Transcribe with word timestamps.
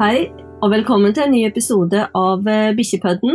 Hei, 0.00 0.30
og 0.64 0.70
velkommen 0.72 1.12
til 1.12 1.26
en 1.26 1.34
ny 1.34 1.40
episode 1.44 2.06
av 2.16 2.46
eh, 2.48 2.70
Bikkjepodden. 2.72 3.34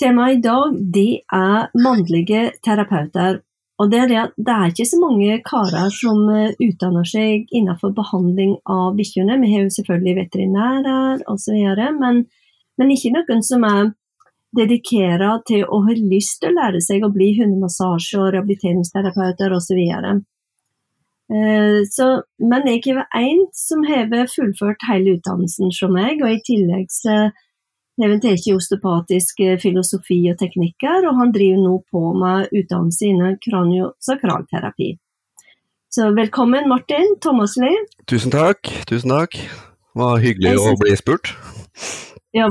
Temaet 0.00 0.38
i 0.38 0.40
dag 0.46 0.78
det 0.94 1.18
er 1.36 1.66
mannlige 1.76 2.46
terapeuter. 2.64 3.42
Og 3.76 3.90
det 3.92 3.98
er, 4.00 4.08
det, 4.08 4.22
det 4.40 4.54
er 4.54 4.72
ikke 4.72 4.86
så 4.88 5.00
mange 5.02 5.36
karer 5.44 5.92
som 5.92 6.22
eh, 6.32 6.56
utdanner 6.64 7.04
seg 7.04 7.52
innenfor 7.52 7.92
behandling 7.92 8.54
av 8.72 8.96
bikkjene. 8.96 9.36
Vi 9.42 9.52
har 9.52 9.66
jo 9.66 9.74
selvfølgelig 9.76 10.16
veterinærer 10.22 11.26
osv., 11.28 11.60
men, 12.00 12.24
men 12.80 12.96
ikke 12.96 13.12
noen 13.18 13.44
som 13.44 13.68
er 13.68 13.92
dedikert 14.56 15.44
til 15.52 15.68
å 15.68 15.82
ha 15.84 15.98
lyst 16.00 16.40
til 16.40 16.54
å 16.54 16.56
lære 16.56 16.80
seg 16.88 17.04
å 17.04 17.12
bli 17.12 17.34
hundemassasje- 17.36 18.24
og 18.24 18.32
rehabiliteringsterapeuter 18.32 19.52
osv. 19.60 19.84
Eh, 21.30 21.82
så, 21.90 22.08
men 22.42 22.66
jeg 22.66 22.96
er 22.96 23.04
en 23.20 23.44
som 23.54 23.84
har 23.86 24.10
fullført 24.32 24.88
hele 24.88 25.16
utdannelsen 25.18 25.70
som 25.74 25.94
meg, 25.94 26.22
og 26.24 26.32
i 26.34 26.42
tillegg 26.46 26.90
så 26.90 27.30
har 28.00 28.08
han 28.14 28.22
tatt 28.22 28.48
osteopatisk 28.54 29.42
filosofi 29.62 30.22
og 30.32 30.40
teknikker, 30.40 31.06
og 31.06 31.20
han 31.20 31.34
driver 31.36 31.62
nå 31.62 31.76
på 31.92 32.02
med 32.16 32.50
utdannelse 32.50 33.10
innen 33.12 33.38
kraniosakralterapi. 33.44 34.94
Så 35.90 36.12
velkommen, 36.14 36.68
Martin 36.70 37.16
Thomasli. 37.22 37.72
Tusen 38.06 38.30
takk. 38.30 38.70
Tusen 38.86 39.10
takk. 39.10 39.34
Det 39.34 39.98
var 39.98 40.20
hyggelig 40.22 40.52
synes... 40.54 40.68
å 40.70 40.78
bli 40.78 40.94
spurt. 40.98 41.32
Ja, 42.32 42.46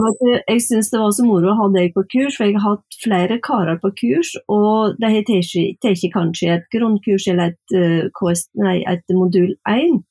Jeg 0.48 0.62
syns 0.62 0.90
det 0.92 1.00
var 1.00 1.12
så 1.16 1.24
moro 1.24 1.54
å 1.54 1.56
ha 1.56 1.68
deg 1.72 1.94
på 1.96 2.04
kurs, 2.12 2.36
for 2.36 2.50
jeg 2.50 2.58
har 2.58 2.76
hatt 2.76 2.98
flere 3.00 3.38
karer 3.40 3.78
på 3.80 3.94
kurs. 3.96 4.34
Og 4.52 4.98
de 5.00 5.12
har 5.14 5.24
tatt 5.24 6.08
kanskje 6.16 6.50
et 6.56 6.66
grunnkurs 6.74 7.28
eller 7.32 7.54
et, 7.54 8.12
KS, 8.12 8.50
nei, 8.60 8.82
et 8.84 9.16
modul 9.16 9.54
1, 9.64 10.02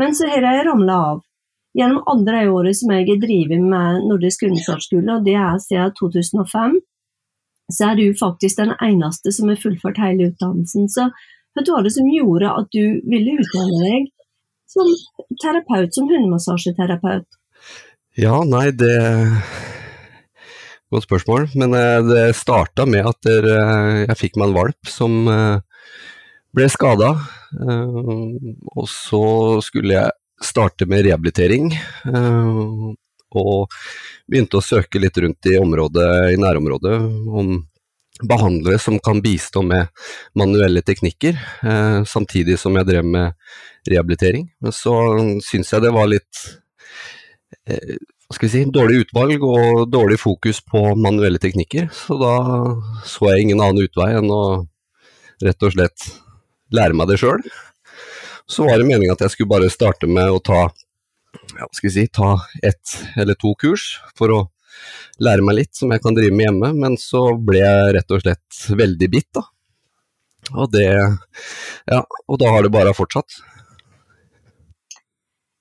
men 0.00 0.16
så 0.16 0.28
har 0.30 0.40
de 0.46 0.62
ramla 0.68 0.96
av. 1.10 1.20
Gjennom 1.76 2.06
andre 2.10 2.46
året 2.50 2.78
som 2.80 2.90
jeg 2.90 3.06
har 3.06 3.18
drevet 3.22 3.60
med 3.62 4.06
Nordisk 4.08 4.46
undersøkelsesskole, 4.48 5.18
og 5.18 5.26
det 5.28 5.36
er 5.38 5.60
siden 5.62 5.92
2005, 6.00 6.80
så 7.70 7.90
er 7.90 8.00
du 8.00 8.06
faktisk 8.18 8.58
den 8.58 8.72
eneste 8.82 9.30
som 9.36 9.52
har 9.52 9.60
fullført 9.60 10.00
hele 10.02 10.30
utdannelsen. 10.32 10.88
Så 10.90 11.10
hva 11.54 11.66
var 11.68 11.84
det 11.84 11.92
som 11.94 12.08
gjorde 12.10 12.50
at 12.56 12.72
du 12.74 12.98
ville 13.12 13.36
utdanne 13.36 13.84
deg 13.84 14.08
som 14.70 14.88
terapeut, 15.44 15.92
som 15.94 16.08
hundemassasjeterapeut? 16.10 17.28
Ja, 18.18 18.40
nei, 18.42 18.70
det 18.74 18.96
Godt 20.90 21.06
spørsmål. 21.06 21.46
Men 21.54 21.74
eh, 21.78 21.98
det 22.02 22.22
starta 22.34 22.86
med 22.86 23.06
at 23.06 23.28
eh, 23.30 24.06
jeg 24.08 24.18
fikk 24.18 24.38
meg 24.40 24.50
en 24.50 24.56
valp 24.56 24.88
som 24.90 25.20
eh, 25.30 25.84
ble 26.50 26.66
skada. 26.66 27.12
Og 28.74 28.86
så 28.90 29.22
skulle 29.62 29.94
jeg 29.94 30.42
starte 30.42 30.88
med 30.90 31.04
rehabilitering. 31.06 31.68
Og 32.10 33.76
begynte 34.26 34.58
å 34.58 34.64
søke 34.64 34.98
litt 35.02 35.18
rundt 35.22 35.46
i, 35.46 35.54
området, 35.62 36.08
i 36.34 36.38
nærområdet 36.42 36.96
om 36.98 37.52
behandlere 38.26 38.80
som 38.82 38.98
kan 39.02 39.22
bistå 39.22 39.62
med 39.66 39.90
manuelle 40.38 40.82
teknikker, 40.86 41.38
samtidig 42.06 42.58
som 42.58 42.74
jeg 42.78 42.88
drev 42.90 43.06
med 43.06 43.38
rehabilitering. 43.90 44.48
Men 44.62 44.74
så 44.74 44.96
syns 45.46 45.70
jeg 45.74 45.86
det 45.86 45.94
var 45.94 46.10
litt 46.10 46.42
skal 48.30 48.46
vi 48.46 48.52
si, 48.52 48.62
dårlig 48.72 49.04
utvalg 49.04 49.42
og 49.46 49.88
dårlig 49.90 50.18
fokus 50.22 50.60
på 50.64 50.82
manuelle 50.98 51.40
teknikker. 51.42 51.88
Så 51.94 52.18
da 52.20 52.34
så 53.06 53.32
jeg 53.32 53.46
ingen 53.48 53.62
annen 53.62 53.84
utvei 53.84 54.12
enn 54.18 54.30
å 54.30 54.44
rett 55.44 55.66
og 55.66 55.74
slett 55.74 56.06
lære 56.74 56.96
meg 56.96 57.10
det 57.10 57.18
sjøl. 57.20 57.42
Så 58.50 58.66
var 58.66 58.78
det 58.78 58.86
meninga 58.88 59.14
at 59.14 59.24
jeg 59.24 59.34
skulle 59.34 59.52
bare 59.52 59.70
starte 59.72 60.08
med 60.10 60.30
å 60.30 60.40
ta 60.42 60.68
ja, 61.58 61.68
si, 61.74 62.06
ta 62.08 62.36
ett 62.62 62.96
eller 63.18 63.38
to 63.38 63.54
kurs 63.58 63.92
for 64.18 64.34
å 64.34 64.40
lære 65.22 65.44
meg 65.44 65.60
litt 65.60 65.76
som 65.76 65.92
jeg 65.92 66.02
kan 66.02 66.16
drive 66.16 66.34
med 66.34 66.48
hjemme, 66.48 66.72
men 66.74 66.96
så 67.00 67.30
ble 67.36 67.60
jeg 67.60 67.94
rett 67.96 68.14
og 68.14 68.22
slett 68.24 68.60
veldig 68.80 69.08
bitt, 69.12 69.28
da. 69.36 69.44
Og 70.56 70.70
det 70.72 70.88
Ja, 70.90 72.00
og 72.26 72.38
da 72.40 72.50
har 72.54 72.64
det 72.64 72.72
bare 72.72 72.96
fortsatt. 72.96 73.40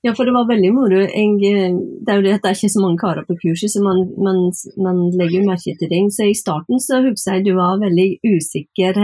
Ja, 0.01 0.13
for 0.15 0.23
det 0.23 0.31
var 0.31 0.47
veldig 0.47 0.69
moro. 0.71 0.99
Jeg, 1.03 1.33
det 1.39 2.11
er 2.13 2.19
jo 2.19 2.23
det 2.23 2.35
at 2.37 2.45
det 2.45 2.51
er 2.53 2.55
ikke 2.55 2.71
så 2.71 2.83
mange 2.83 3.01
karer 3.01 3.25
på 3.27 3.35
kurset, 3.41 3.73
så 3.73 3.81
man, 3.83 4.05
man, 4.15 4.37
man 4.79 5.01
legger 5.11 5.41
jo 5.41 5.49
merke 5.49 5.75
til 5.75 5.91
ting. 5.91 6.07
Så 6.15 6.29
i 6.29 6.37
starten 6.39 6.79
så 6.79 7.01
husker 7.03 7.35
jeg 7.35 7.49
du 7.49 7.57
var 7.57 7.81
veldig 7.83 8.07
usikker, 8.23 9.01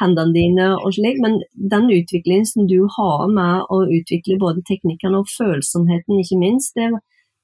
hendene 0.00 0.34
dine 0.36 0.68
og 0.76 0.94
slik, 0.94 1.18
men 1.24 1.40
den 1.72 1.90
utviklingen 1.90 2.46
som 2.46 2.68
du 2.70 2.78
har 2.98 3.26
med 3.32 3.66
å 3.72 3.80
utvikle 3.98 4.38
både 4.38 4.62
teknikkene 4.68 5.22
og 5.22 5.30
følsomheten, 5.32 6.20
ikke 6.20 6.38
minst, 6.38 6.76
det, 6.78 6.92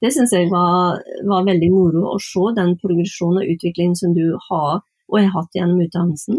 det 0.05 0.13
syns 0.15 0.35
jeg 0.37 0.51
var, 0.53 1.01
var, 1.27 1.47
veldig 1.49 1.71
moro 1.73 2.07
å 2.13 2.19
se 2.23 2.53
den 2.59 2.77
progresjonen 2.83 3.43
og 3.43 3.55
utviklingen 3.57 3.99
som 3.99 4.15
du 4.15 4.27
har 4.51 4.83
og 4.83 5.19
har 5.19 5.33
hatt 5.35 5.59
gjennom 5.59 5.81
utdannelsen. 5.85 6.39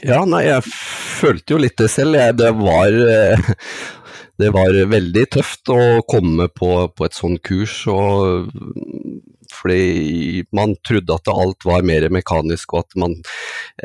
Ja, 0.00 0.22
nei, 0.24 0.46
jeg 0.46 0.64
følte 0.64 1.52
jo 1.52 1.58
litt 1.60 1.76
det 1.76 1.90
selv. 1.92 2.16
Jeg, 2.16 2.38
det 2.40 2.48
var 2.56 2.94
eh, 2.96 3.50
det 4.40 4.48
var 4.54 4.72
veldig 4.88 5.24
tøft 5.36 5.68
å 5.70 5.82
komme 6.08 6.48
på, 6.48 6.70
på 6.96 7.04
et 7.06 7.16
sånt 7.16 7.42
kurs. 7.44 7.74
Og, 7.92 8.48
fordi 9.52 10.42
man 10.56 10.74
trodde 10.86 11.18
at 11.18 11.28
alt 11.28 11.68
var 11.68 11.84
mer 11.86 12.08
mekanisk, 12.14 12.72
og 12.72 12.86
at 12.86 12.98
man 13.04 13.18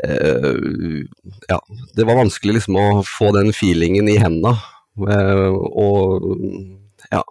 eh, 0.00 1.04
Ja, 1.50 1.60
det 1.94 2.08
var 2.08 2.22
vanskelig 2.22 2.58
liksom 2.58 2.80
å 2.80 2.88
få 3.06 3.34
den 3.36 3.52
feelingen 3.56 4.08
i 4.08 4.16
hendene. 4.22 4.56
Eh, 4.98 5.46
og 5.52 6.24
ja 7.12 7.22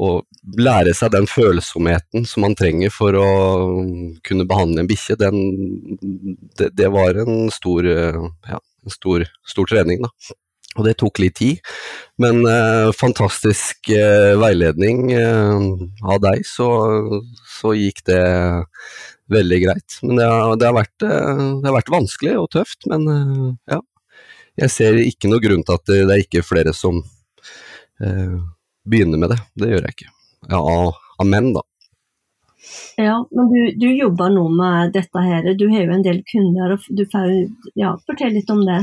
å 0.00 0.10
lære 0.58 0.94
seg 0.96 1.12
den 1.14 1.26
følsomheten 1.30 2.26
som 2.28 2.46
man 2.46 2.56
trenger 2.58 2.92
for 2.94 3.16
å 3.18 3.28
kunne 4.26 4.46
behandle 4.48 4.84
en 4.84 4.90
bikkje, 4.90 5.18
det, 5.20 6.70
det, 6.78 6.88
var 6.94 7.18
en 7.22 7.50
stor, 7.54 7.86
ja, 7.86 8.60
en 8.60 8.94
stor, 8.94 9.26
stor 9.48 9.68
trening, 9.70 10.04
da. 10.06 10.36
Og 10.80 10.86
det 10.86 10.94
tok 11.02 11.20
litt 11.20 11.34
tid, 11.36 11.58
men 12.22 12.46
eh, 12.48 12.88
fantastisk 12.96 13.90
eh, 13.92 14.32
veiledning 14.40 15.10
eh, 15.12 15.66
av 16.08 16.22
deg, 16.24 16.46
så, 16.48 16.68
så, 17.58 17.74
gikk 17.76 18.00
det 18.08 18.22
veldig 19.32 19.58
greit. 19.66 19.98
Men 20.00 20.22
det 20.22 20.30
har, 20.30 20.54
det, 20.56 20.70
har 20.70 20.78
vært, 20.78 21.04
eh, 21.04 21.42
det 21.60 21.68
har, 21.68 21.76
vært, 21.76 21.92
vanskelig 21.92 22.38
og 22.40 22.48
tøft, 22.56 22.88
men 22.92 23.04
eh, 23.12 23.50
ja. 23.74 23.82
Jeg 24.60 24.72
ser 24.72 24.98
ikke 25.00 25.28
noe 25.32 25.40
grunn 25.40 25.62
til 25.64 25.76
at 25.78 25.84
det, 25.88 26.00
det 26.08 26.16
er 26.16 26.24
ikke 26.26 26.42
flere 26.44 26.74
som 26.76 26.98
begynner 28.88 29.20
med 29.20 29.34
det. 29.34 29.40
Det 29.58 29.70
gjør 29.72 29.86
jeg 29.86 29.96
ikke. 29.96 30.10
Ja, 30.50 30.62
av 31.22 31.28
menn, 31.28 31.52
da. 31.54 31.62
Ja, 32.96 33.16
men 33.34 33.50
du, 33.50 33.60
du, 33.80 33.88
jobber 33.96 34.30
nå 34.30 34.46
med 34.54 34.92
dette 34.94 35.22
her. 35.24 35.46
Du 35.58 35.66
har 35.72 35.86
jo 35.86 35.94
en 35.96 36.04
del 36.04 36.22
kunder, 36.28 36.74
og 36.76 36.86
du 36.94 37.04
får 37.10 37.30
ja, 37.78 37.94
fortell 38.06 38.36
litt 38.36 38.50
om 38.52 38.62
det. 38.66 38.82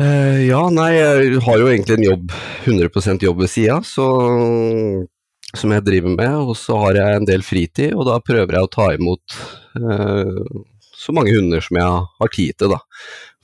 Uh, 0.00 0.40
ja, 0.46 0.62
nei, 0.72 0.90
jeg 0.96 1.42
har 1.44 1.60
jo 1.60 1.68
egentlig 1.68 1.98
en 1.98 2.06
jobb, 2.06 2.36
100 2.64 3.18
jobb 3.26 3.42
ved 3.44 3.52
sida, 3.52 3.78
som 3.84 5.74
jeg 5.76 5.86
driver 5.88 6.16
med. 6.16 6.36
Og 6.48 6.56
så 6.58 6.80
har 6.86 7.00
jeg 7.00 7.20
en 7.20 7.28
del 7.28 7.44
fritid, 7.46 7.92
og 7.92 8.08
da 8.08 8.18
prøver 8.24 8.56
jeg 8.56 8.68
å 8.68 8.72
ta 8.72 8.88
imot 8.96 9.38
uh, 9.76 10.64
så 10.96 11.14
mange 11.16 11.34
hunder 11.36 11.64
som 11.64 11.80
jeg 11.80 12.02
har 12.22 12.34
tid 12.38 12.56
til, 12.56 12.76
da. 12.76 12.80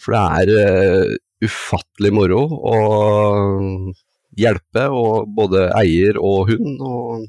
For 0.00 0.16
det 0.16 0.25
er 0.41 0.54
uh, 0.56 1.16
ufattelig 1.44 2.14
moro 2.16 2.44
å 2.48 2.76
hjelpe 4.38 4.87
og 4.94 5.28
både 5.34 5.69
eier 5.78 6.21
og 6.22 6.53
hund. 6.53 6.78
Og 6.78 7.26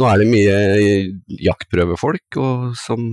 nå 0.00 0.10
er 0.10 0.20
det 0.20 0.30
mye 0.30 0.58
jaktprøvefolk 1.48 2.38
som, 2.80 3.08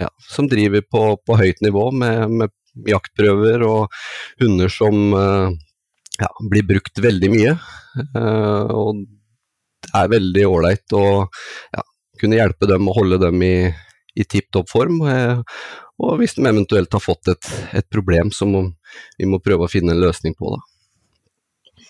ja, 0.00 0.10
som 0.28 0.48
driver 0.50 0.84
på, 0.84 1.04
på 1.24 1.38
høyt 1.40 1.62
nivå 1.64 1.90
med, 1.96 2.38
med 2.42 2.54
jaktprøver 2.86 3.64
og 3.66 3.98
hunder 4.42 4.72
som 4.72 5.14
eh, 5.16 5.56
ja, 6.20 6.30
blir 6.50 6.66
brukt 6.68 7.02
veldig 7.02 7.30
mye. 7.32 7.56
Eh, 8.04 8.72
og 8.74 9.04
det 9.88 9.92
er 9.96 10.14
veldig 10.14 10.46
ålreit 10.48 10.96
å 10.96 11.04
ja, 11.26 11.84
kunne 12.20 12.38
hjelpe 12.40 12.68
dem 12.70 12.88
og 12.90 13.00
holde 13.00 13.20
dem 13.22 13.42
i, 13.46 13.54
i 14.18 14.26
tipp 14.26 14.50
topp 14.54 14.70
form. 14.70 15.00
Eh, 15.08 15.42
og 15.98 16.18
hvis 16.20 16.36
de 16.38 16.46
eventuelt 16.46 16.92
har 16.94 17.02
fått 17.02 17.32
et, 17.32 17.52
et 17.80 17.88
problem 17.90 18.30
som 18.34 18.54
vi 18.54 19.26
må 19.26 19.40
prøve 19.42 19.66
å 19.66 19.72
finne 19.72 19.96
en 19.96 20.04
løsning 20.04 20.36
på. 20.38 20.54
da. 20.54 20.77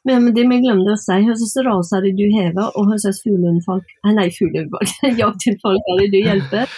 Men 0.08 0.30
det 0.32 0.46
vi 0.48 0.60
glemte 0.64 0.94
å 0.94 1.00
si, 1.00 1.18
slags 1.28 1.58
rase 1.66 2.00
du 2.16 2.24
hever, 2.32 2.70
og 2.72 2.94
slags 3.02 3.20
fuglehundfolk 3.24 3.84
Nei, 4.06 4.30
er 5.92 6.00
det 6.00 6.08
du 6.14 6.18
hjelper? 6.22 6.72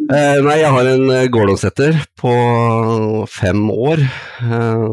Eh, 0.00 0.38
nei, 0.40 0.56
jeg 0.62 0.72
har 0.72 0.88
en 0.88 1.10
uh, 1.12 1.26
Gordonsetter 1.28 1.98
på 2.18 2.30
fem 3.28 3.66
år, 3.68 4.00
eh, 4.40 4.84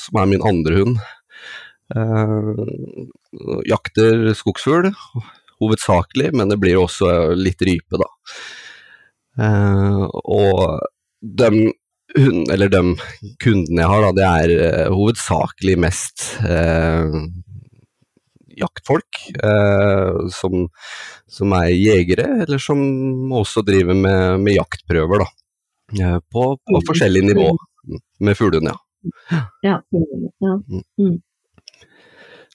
som 0.00 0.20
er 0.22 0.30
min 0.30 0.44
andre 0.48 0.78
hund. 0.78 1.02
Eh, 1.92 2.62
jakter 3.68 4.30
skogsfugl, 4.38 4.88
hovedsakelig, 5.60 6.32
men 6.40 6.48
det 6.48 6.56
blir 6.62 6.80
også 6.80 7.34
litt 7.36 7.60
rype, 7.68 8.00
da. 8.00 8.08
og 10.24 10.80
dem 11.20 11.68
hun, 12.16 12.44
eller 12.52 12.70
de 12.72 12.82
kundene 13.42 13.82
jeg 13.82 13.90
har, 13.92 14.06
da, 14.06 14.14
det 14.16 14.56
er 14.56 14.94
hovedsakelig 14.94 15.76
mest 15.82 16.24
jaktfolk 18.58 19.20
eh, 19.42 20.28
som, 20.34 20.66
som, 21.30 21.54
er 21.58 21.70
jegere, 21.74 22.26
eller 22.44 22.62
som 22.62 22.80
også 23.40 23.62
driver 23.66 23.96
med, 23.98 24.40
med 24.42 24.58
jaktprøver. 24.58 25.24
da. 25.24 25.30
Eh, 26.02 26.18
på, 26.32 26.50
på 26.58 26.82
forskjellig 26.88 27.24
nivå 27.30 27.48
med 28.20 28.36
fuglehund, 28.36 28.68
ja. 28.68 28.76
ja, 29.62 29.80
ja. 29.90 30.54
Mm. 30.68 30.84
mm. 30.98 31.16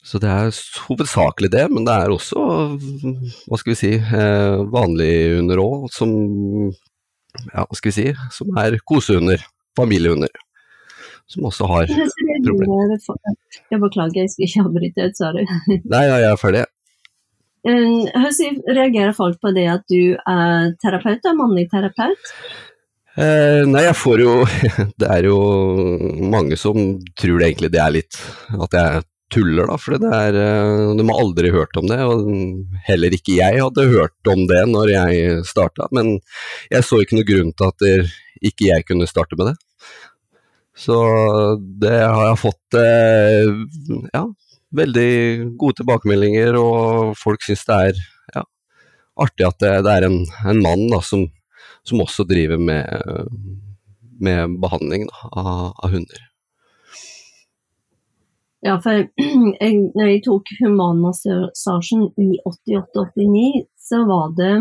Så 0.03 0.19
det 0.19 0.27
er 0.27 0.49
hovedsakelig 0.89 1.47
det, 1.53 1.63
men 1.71 1.85
det 1.87 1.93
er 1.95 2.11
også, 2.11 2.41
hva 3.47 3.59
skal 3.59 3.71
vi 3.71 3.77
si, 3.79 3.91
eh, 3.95 4.63
vanlige 4.73 5.37
hunder 5.37 5.61
òg, 5.63 5.85
som, 5.95 6.11
ja, 7.51 7.65
hva 7.65 7.77
skal 7.77 7.91
vi 7.91 7.95
si, 7.95 8.07
som 8.33 8.59
er 8.61 8.77
kosehunder, 8.89 9.43
familiehunder. 9.79 10.33
Som 11.31 11.47
også 11.49 11.67
har 11.71 11.89
problemer. 12.47 12.97
Jeg 13.71 13.81
beklager, 13.81 14.21
jeg 14.25 14.33
skal 14.33 14.47
ikke 14.47 14.65
avbryte, 14.67 15.09
sorry. 15.17 15.47
Nei, 15.93 16.03
ja, 16.09 16.19
jeg 16.25 16.31
er 16.31 16.41
ferdig. 16.41 16.65
Hvordan 17.63 18.59
reagerer 18.75 19.15
folk 19.15 19.39
på 19.39 19.53
det 19.55 19.69
at 19.71 19.85
du 19.87 20.17
er 20.19 20.73
terapeut, 20.83 21.23
er 21.23 21.37
mannlig 21.37 21.69
terapeut? 21.71 22.33
Eh, 23.13 23.61
nei, 23.69 23.83
jeg 23.85 23.93
får 23.93 24.21
jo 24.23 24.31
Det 24.99 25.05
er 25.05 25.27
jo 25.27 25.35
mange 26.33 26.57
som 26.57 26.79
tror 27.13 27.35
det 27.37 27.51
egentlig 27.51 27.69
det 27.69 27.77
er 27.77 27.91
litt 27.93 28.17
At 28.57 28.73
jeg 28.73 29.03
tuller, 29.33 29.67
da. 29.69 29.77
For 29.81 29.97
eh, 29.97 30.93
De 30.97 31.07
har 31.09 31.19
aldri 31.19 31.51
hørt 31.53 31.77
om 31.79 31.89
det. 31.89 31.99
Og 32.05 32.29
heller 32.87 33.17
ikke 33.17 33.37
jeg 33.39 33.61
hadde 33.61 33.89
hørt 33.91 34.31
om 34.33 34.45
det 34.49 34.63
når 34.71 34.93
jeg 34.93 35.43
starta. 35.49 35.89
Men 35.95 36.17
jeg 36.71 36.87
så 36.87 37.01
ikke 37.01 37.19
noe 37.19 37.27
grunn 37.27 37.51
til 37.57 37.71
at 37.71 37.87
ikke 38.43 38.69
jeg 38.69 38.87
kunne 38.87 39.09
starte 39.09 39.39
med 39.39 39.51
det. 39.51 39.57
Så 40.77 40.97
det 41.81 41.99
har 42.01 42.31
jeg 42.31 42.41
fått 42.41 42.79
eh, 42.79 43.51
ja, 44.09 44.23
veldig 44.73 45.11
gode 45.61 45.77
tilbakemeldinger, 45.81 46.57
og 46.57 47.13
folk 47.19 47.45
syns 47.45 47.61
det 47.67 47.77
er 47.91 48.01
ja, 48.33 48.43
artig 49.21 49.45
at 49.45 49.59
det, 49.61 49.73
det 49.85 49.93
er 49.93 50.07
en, 50.07 50.17
en 50.49 50.63
mann 50.65 50.87
da, 50.89 51.03
som 51.05 51.27
som 51.83 52.01
også 52.03 52.23
driver 52.27 52.57
med, 52.57 52.87
med 54.23 54.59
behandling 54.63 55.07
da, 55.09 55.29
av, 55.31 55.73
av, 55.77 55.89
hunder. 55.91 56.29
Ja, 58.63 58.77
for 58.83 58.95
jeg, 59.63 59.73
når 59.95 60.07
jeg 60.07 60.23
tok 60.27 60.53
humanmassasjen 60.61 62.07
i 62.21 62.29
88-89, 62.47 63.65
så 63.75 64.03
var 64.07 64.31
det 64.37 64.53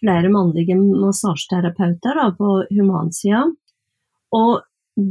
flere 0.00 0.30
mannlige 0.32 0.76
massasjeterapeuter 0.78 2.20
på 2.38 2.52
humansida. 2.70 3.44
Og 4.36 4.60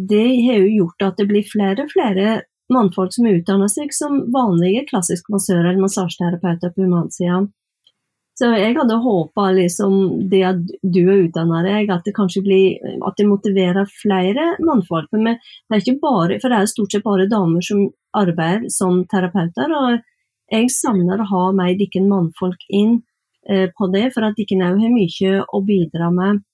det 0.10 0.28
har 0.48 0.62
jo 0.64 0.72
gjort 0.82 1.10
at 1.12 1.22
det 1.22 1.28
blir 1.30 1.46
flere 1.48 1.86
og 1.86 1.94
flere 1.94 2.40
mannfolk 2.74 3.14
som 3.16 3.30
utdanner 3.30 3.70
seg 3.72 3.94
som 3.96 4.26
vanlige 4.34 4.88
klassiske 4.90 5.32
massører 5.32 5.70
eller 5.70 5.86
massasjeterapeuter 5.86 6.74
på 6.74 6.84
humansida. 6.88 7.46
Så 8.38 8.52
jeg 8.54 8.76
hadde 8.78 9.00
håpa 9.02 9.48
liksom, 9.56 9.94
det 10.30 10.44
at 10.46 10.60
du 10.84 11.00
er 11.08 11.24
utdanna 11.24 11.64
deg, 11.66 11.90
at 11.90 12.06
det 12.06 12.14
kanskje 12.14 12.44
blir 12.46 13.00
at 13.08 13.18
det 13.18 13.26
motiverer 13.26 13.90
flere 13.90 14.52
mannfolk. 14.62 15.08
For, 15.10 15.24
det 15.26 15.74
er 15.74 15.82
ikke 15.82 16.04
bare, 16.04 16.38
for 16.44 16.54
det 16.54 16.60
er 16.60 16.70
stort 16.70 16.94
sett 16.94 17.06
bare 17.08 17.26
damer 17.32 17.66
som 17.66 17.88
arbeider 18.18 18.70
som 18.74 19.04
terapeuter. 19.10 19.74
og 19.74 20.04
jeg 20.52 20.72
savner 20.72 21.20
å 21.20 21.28
ha 21.32 21.46
mer 21.56 21.74
dikken 21.76 22.08
mannfolk 22.08 22.62
inn 22.72 23.02
eh, 23.50 23.68
på 23.76 23.90
det, 23.92 24.12
for 24.16 24.28
at 24.28 24.38
dikken 24.40 24.64
òg 24.64 24.80
har 24.80 24.94
mye 24.94 25.42
å 25.44 25.64
bidra 25.66 26.12
med 26.14 26.46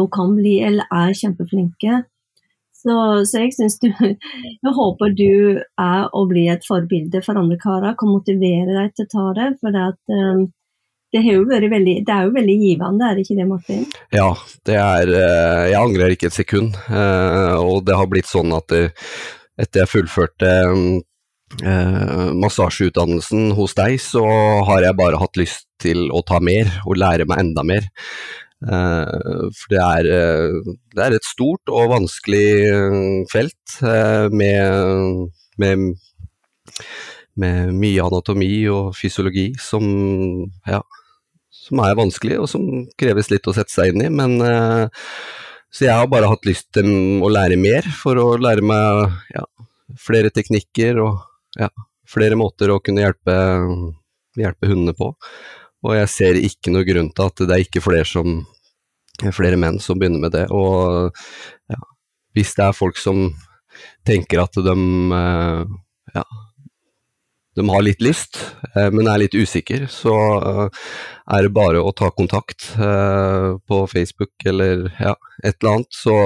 og 0.00 0.08
kan 0.14 0.32
bli 0.38 0.54
eller 0.64 0.88
er 0.88 1.12
kjempeflinke. 1.16 1.98
Så, 2.82 2.94
så 3.28 3.42
jeg 3.44 3.52
syns 3.54 3.76
du 3.82 3.90
Jeg 4.64 4.72
håper 4.74 5.12
du 5.14 5.60
er 5.60 6.08
og 6.08 6.32
blir 6.32 6.54
et 6.54 6.64
forbilde 6.66 7.20
for 7.22 7.38
andre 7.38 7.60
karer, 7.60 7.94
kan 7.98 8.10
motivere 8.10 8.72
deg 8.72 8.96
til 8.96 9.06
å 9.06 9.12
ta 9.12 9.28
det. 9.38 9.48
for 9.60 9.76
det 9.76 9.84
at 9.92 10.16
eh, 10.16 10.42
det, 11.12 11.20
veldig, 11.68 11.98
det, 12.08 12.14
er 12.14 12.24
jo 12.24 12.32
veldig 12.32 12.56
givende, 12.56 13.04
er 13.04 13.18
det 13.18 13.26
ikke 13.26 13.36
det, 13.36 13.46
Martin? 13.50 13.84
Ja, 14.16 14.30
det 14.64 14.80
er 14.80 15.12
eh, 15.12 15.64
Jeg 15.74 15.80
angrer 15.82 16.16
ikke 16.16 16.32
et 16.32 16.40
sekund. 16.40 16.78
Eh, 16.88 17.56
og 17.60 17.84
det 17.84 17.98
har 18.00 18.08
blitt 18.08 18.30
sånn 18.30 18.56
at 18.56 18.72
etter 19.60 19.82
jeg 19.82 19.92
fullførte 19.92 20.52
eh, 21.62 22.30
massasjeutdannelsen 22.38 23.52
hos 23.58 23.76
deg, 23.78 23.98
så 24.02 24.24
har 24.68 24.86
jeg 24.86 24.98
bare 24.98 25.20
hatt 25.20 25.40
lyst 25.40 25.66
til 25.82 26.08
å 26.14 26.22
ta 26.26 26.40
mer 26.40 26.70
og 26.86 27.00
lære 27.02 27.28
meg 27.28 27.46
enda 27.46 27.66
mer. 27.66 27.88
For 28.62 29.72
det 29.72 29.78
er, 29.82 30.06
det 30.94 31.00
er 31.02 31.16
et 31.16 31.24
stort 31.26 31.66
og 31.66 31.88
vanskelig 31.90 33.26
felt 33.32 33.74
med, 34.30 35.32
med 35.58 35.88
med 37.40 37.72
mye 37.76 38.04
anatomi 38.04 38.50
og 38.70 38.92
fysiologi 38.96 39.52
som 39.60 39.84
ja, 40.68 40.82
som 41.62 41.80
er 41.84 41.96
vanskelig, 41.98 42.40
og 42.42 42.50
som 42.50 42.66
kreves 42.98 43.30
litt 43.32 43.46
å 43.48 43.54
sette 43.56 43.72
seg 43.72 43.92
inn 43.92 44.04
i. 44.04 44.10
Men 44.12 44.36
uh, 44.42 45.06
Så 45.72 45.86
jeg 45.86 45.96
har 45.96 46.08
bare 46.12 46.28
hatt 46.28 46.44
lyst 46.44 46.68
til 46.76 46.88
å 47.24 47.30
lære 47.32 47.56
mer, 47.60 47.86
for 47.96 48.18
å 48.20 48.26
lære 48.36 48.64
meg 48.66 49.14
ja, 49.32 49.44
flere 50.00 50.32
teknikker 50.34 51.00
og 51.00 51.22
ja, 51.58 51.70
flere 52.08 52.36
måter 52.36 52.72
å 52.72 52.80
kunne 52.84 53.06
hjelpe, 53.06 53.36
hjelpe, 54.36 54.68
hundene 54.68 54.92
på. 54.96 55.12
Og 55.82 55.96
jeg 55.96 56.10
ser 56.12 56.40
ikke 56.40 56.74
noe 56.74 56.86
grunn 56.86 57.08
til 57.16 57.30
at 57.30 57.44
det 57.48 57.56
er 57.56 57.64
ikke 57.64 57.82
flere, 57.84 58.04
som, 58.08 58.42
flere 59.32 59.58
menn 59.60 59.80
som 59.82 59.98
begynner 59.98 60.26
med 60.26 60.36
det. 60.36 60.44
Og 60.52 61.08
ja, 61.72 61.80
hvis 62.36 62.52
det 62.58 62.68
er 62.68 62.76
folk 62.76 63.00
som 63.00 63.30
tenker 64.06 64.44
at 64.44 64.60
de 64.60 64.76
uh, 64.76 65.64
ja, 66.12 66.26
de 67.54 67.68
har 67.68 67.82
litt 67.84 68.00
lyst, 68.00 68.38
eh, 68.76 68.88
men 68.90 69.08
er 69.08 69.20
litt 69.20 69.36
usikker, 69.36 69.84
så 69.92 70.14
eh, 70.40 70.84
er 71.36 71.44
det 71.44 71.54
bare 71.54 71.82
å 71.84 71.92
ta 71.96 72.08
kontakt 72.14 72.70
eh, 72.80 73.48
på 73.68 73.80
Facebook 73.92 74.32
eller 74.48 74.88
ja, 74.96 75.14
et 75.44 75.58
eller 75.60 75.76
annet. 75.76 75.92
Så 75.92 76.16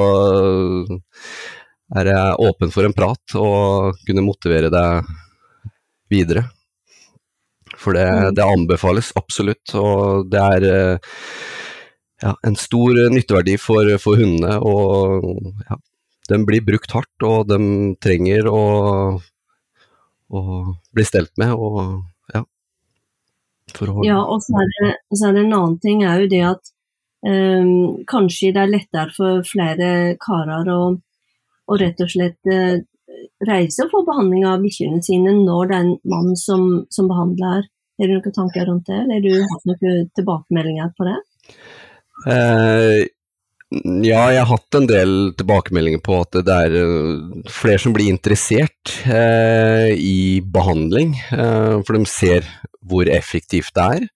er 1.96 2.12
jeg 2.12 2.38
åpen 2.46 2.74
for 2.74 2.86
en 2.86 2.94
prat 2.94 3.38
og 3.38 3.98
kunne 4.06 4.26
motivere 4.26 4.70
deg 4.70 5.10
videre. 6.10 6.46
For 7.76 7.98
det, 7.98 8.06
mm. 8.06 8.34
det 8.38 8.46
anbefales 8.46 9.12
absolutt, 9.18 9.74
og 9.74 10.30
det 10.30 10.40
er 10.40 10.66
ja, 12.22 12.32
en 12.46 12.56
stor 12.58 12.96
nytteverdi 13.12 13.58
for, 13.60 13.90
for 14.02 14.18
hundene. 14.22 14.56
Og 14.62 15.26
ja, 15.66 15.78
de 16.30 16.38
blir 16.46 16.64
brukt 16.66 16.94
hardt, 16.94 17.26
og 17.26 17.50
de 17.50 17.58
trenger 18.02 18.48
å 18.50 18.62
å 20.30 20.42
bli 20.94 21.04
stelt 21.06 21.32
med. 21.40 21.52
og 21.52 22.02
ja, 22.34 22.42
ja 24.06 24.18
og 24.22 24.42
så 24.44 24.58
er, 24.62 24.72
det, 24.74 24.90
så 25.14 25.28
er 25.28 25.36
det 25.36 25.44
en 25.44 25.56
annen 25.58 25.78
ting 25.82 26.02
er 26.06 26.22
jo 26.22 26.32
det 26.32 26.42
at 26.48 26.72
um, 27.26 28.02
kanskje 28.08 28.52
det 28.56 28.62
er 28.64 28.74
lettere 28.74 29.14
for 29.16 29.46
flere 29.46 29.88
karer 30.22 30.70
å, 30.72 30.82
å 31.66 31.78
rett 31.80 32.02
og 32.02 32.12
slett 32.12 32.52
uh, 32.52 32.78
reise 33.46 33.84
og 33.84 33.92
få 33.92 34.04
behandling 34.06 34.46
av 34.48 34.62
bikkjene 34.64 35.02
sine 35.04 35.34
når 35.38 35.70
det 35.70 35.78
er 35.78 35.86
en 35.86 35.96
mann 36.10 36.36
som, 36.40 36.68
som 36.92 37.08
behandler. 37.10 37.66
Har 37.96 38.10
du 38.10 38.12
noen 38.12 38.34
tanker 38.34 38.66
rundt 38.68 38.90
det, 38.90 38.98
eller 39.02 39.16
har 39.16 39.24
du 39.24 39.50
hatt 39.52 39.68
noen 39.70 40.08
tilbakemeldinger 40.18 40.90
på 40.98 41.06
det? 41.08 41.16
Eh, 42.32 43.02
ja, 44.04 44.22
jeg 44.32 44.42
har 44.42 44.50
hatt 44.50 44.76
en 44.78 44.86
del 44.88 45.14
tilbakemeldinger 45.38 46.02
på 46.04 46.20
at 46.22 46.38
det 46.46 46.56
er 46.66 46.76
eh, 46.80 47.46
flere 47.52 47.80
som 47.82 47.94
blir 47.96 48.10
interessert 48.12 48.92
eh, 49.04 49.92
i 49.96 50.40
behandling, 50.40 51.16
eh, 51.34 51.76
for 51.86 51.96
de 51.96 52.06
ser 52.10 52.46
hvor 52.86 53.08
effektivt 53.10 53.74
det 53.76 53.86
er. 53.96 54.06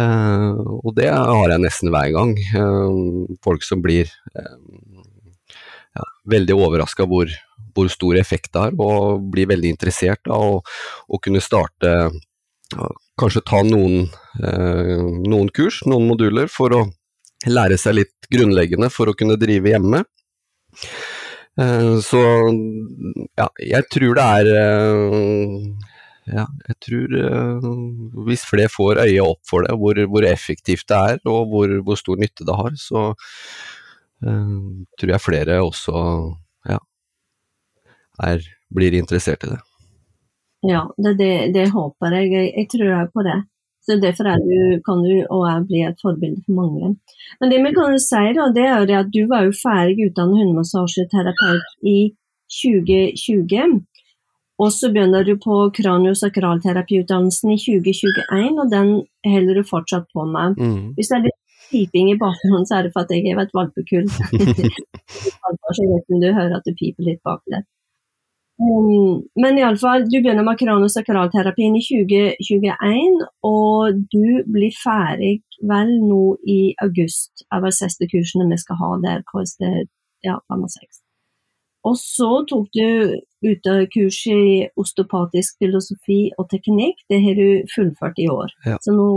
Eh, 0.00 0.52
og 0.56 0.94
det 0.96 1.10
har 1.12 1.52
jeg 1.52 1.62
nesten 1.62 1.92
hver 1.92 2.12
gang. 2.14 2.34
Eh, 2.38 3.36
folk 3.44 3.66
som 3.66 3.82
blir 3.84 4.08
eh, 4.08 4.56
ja, 5.98 6.06
veldig 6.32 6.56
overraska 6.56 7.06
hvor, 7.08 7.32
hvor, 7.74 7.90
stor 7.92 8.20
effekt 8.20 8.52
det 8.54 8.66
har, 8.66 8.76
og 8.80 9.28
blir 9.34 9.50
veldig 9.50 9.74
interessert 9.74 10.30
av 10.32 10.60
å, 10.62 11.22
kunne 11.22 11.44
starte 11.44 12.12
Kanskje 13.20 13.42
ta 13.44 13.58
noen, 13.60 14.06
noen 15.28 15.50
kurs, 15.52 15.82
noen 15.84 16.06
moduler, 16.08 16.48
for 16.48 16.72
å 16.72 16.78
lære 17.50 17.78
seg 17.80 17.98
litt 17.98 18.30
grunnleggende 18.32 18.90
for 18.92 19.10
å 19.10 19.16
kunne 19.18 19.38
drive 19.40 19.72
hjemme. 19.72 20.02
Eh, 21.60 21.98
så 22.00 22.20
ja, 23.36 23.48
jeg 23.60 23.88
tror 23.92 24.16
det 24.16 24.26
er 24.38 24.50
eh, 24.56 25.56
ja, 26.32 26.46
jeg 26.68 26.78
tror 26.86 27.16
eh, 27.18 27.66
hvis 28.28 28.46
flere 28.48 28.72
får 28.72 29.02
øye 29.04 29.26
opp 29.26 29.42
for 29.48 29.66
det, 29.66 29.76
hvor, 29.76 30.00
hvor 30.08 30.28
effektivt 30.28 30.86
det 30.88 31.00
er 31.12 31.20
og 31.28 31.52
hvor, 31.52 31.74
hvor, 31.84 32.00
stor 32.00 32.20
nytte 32.20 32.46
det 32.48 32.56
har, 32.56 32.72
så 32.80 33.12
tror 34.22 35.10
jeg 35.10 35.18
flere 35.18 35.56
også 35.58 36.00
ja, 36.70 36.76
er, 38.22 38.44
blir 38.70 38.94
interessert 38.94 39.42
i 39.42 39.50
det. 39.50 39.58
Ja, 40.62 40.84
det, 40.94 41.16
det, 41.18 41.32
det 41.56 41.64
håper 41.74 42.14
jeg. 42.14 42.28
jeg. 42.30 42.52
Jeg 42.54 42.68
tror 42.70 43.08
på 43.10 43.24
det. 43.26 43.40
Så 43.82 43.96
Derfor 43.98 44.24
du, 44.38 44.80
kan 44.86 45.02
du 45.02 45.26
og 45.26 45.66
bli 45.66 45.82
et 45.82 45.98
forbilde 46.02 46.42
for 46.46 46.54
mange. 46.54 46.94
Men 47.40 47.50
det 47.50 47.58
vi 47.64 47.72
kan 47.74 47.98
si 47.98 48.26
da, 48.36 48.44
det 48.54 48.66
er 48.66 48.92
at 49.00 49.10
du 49.10 49.26
var 49.26 49.48
jo 49.48 49.56
ferdig 49.58 50.06
utdannet 50.06 50.38
hundemassasjeterapeut 50.38 51.66
i 51.82 52.12
2020. 52.62 53.80
Og 54.62 54.70
så 54.70 54.92
begynner 54.94 55.26
du 55.26 55.34
på 55.42 55.56
kraniosakralterapiutdannelsen 55.74 57.50
i 57.50 57.58
2021, 57.58 58.60
og 58.62 58.70
den 58.70 58.90
holder 59.26 59.58
du 59.58 59.62
fortsatt 59.66 60.06
på 60.14 60.26
med. 60.30 60.58
Mm. 60.60 60.92
Hvis 60.94 61.10
det 61.10 61.18
er 61.18 61.26
litt 61.26 61.40
piping 61.72 62.12
i 62.12 62.18
bakgrunnen, 62.20 62.66
så 62.68 62.78
er 62.78 62.86
det 62.86 62.94
for 62.94 63.02
at 63.02 63.10
jeg 63.10 63.26
er 63.32 63.42
et 63.42 63.56
valpekull. 63.56 64.06
så 64.12 65.78
jeg 65.82 65.90
vet 65.90 66.14
om 66.14 66.22
du 66.22 66.30
hører 66.30 66.58
at 66.60 66.68
det 66.68 66.78
piper 66.78 67.10
litt 67.10 67.22
bak 67.26 67.42
der. 67.50 67.66
Um, 68.62 69.22
men 69.42 69.58
iallfall, 69.58 70.04
du 70.06 70.18
begynner 70.20 70.44
med 70.46 70.58
kranosakralterapien 70.60 71.74
i 71.78 71.82
2021, 71.82 73.22
og 73.48 74.02
du 74.12 74.42
blir 74.54 74.74
ferdig 74.76 75.32
vel 75.68 75.90
nå 76.02 76.36
i 76.46 76.60
august 76.84 77.44
av 77.54 77.66
de 77.66 77.72
siste 77.74 78.06
kursene 78.12 78.46
vi 78.50 78.60
skal 78.60 78.78
ha 78.82 78.92
der, 79.02 79.24
KSD 79.30 79.66
ja, 80.26 80.36
5 80.52 80.66
Og 81.90 81.96
så 81.98 82.30
tok 82.46 82.68
du 82.76 83.18
utekurs 83.42 84.20
i 84.30 84.68
osteopatisk 84.78 85.58
filosofi 85.58 86.20
og 86.38 86.46
teknikk, 86.52 87.02
det 87.10 87.22
har 87.24 87.38
du 87.38 87.66
fullført 87.74 88.22
i 88.22 88.30
år. 88.30 88.54
Ja. 88.66 88.78
Så 88.84 88.94
nå 88.94 89.08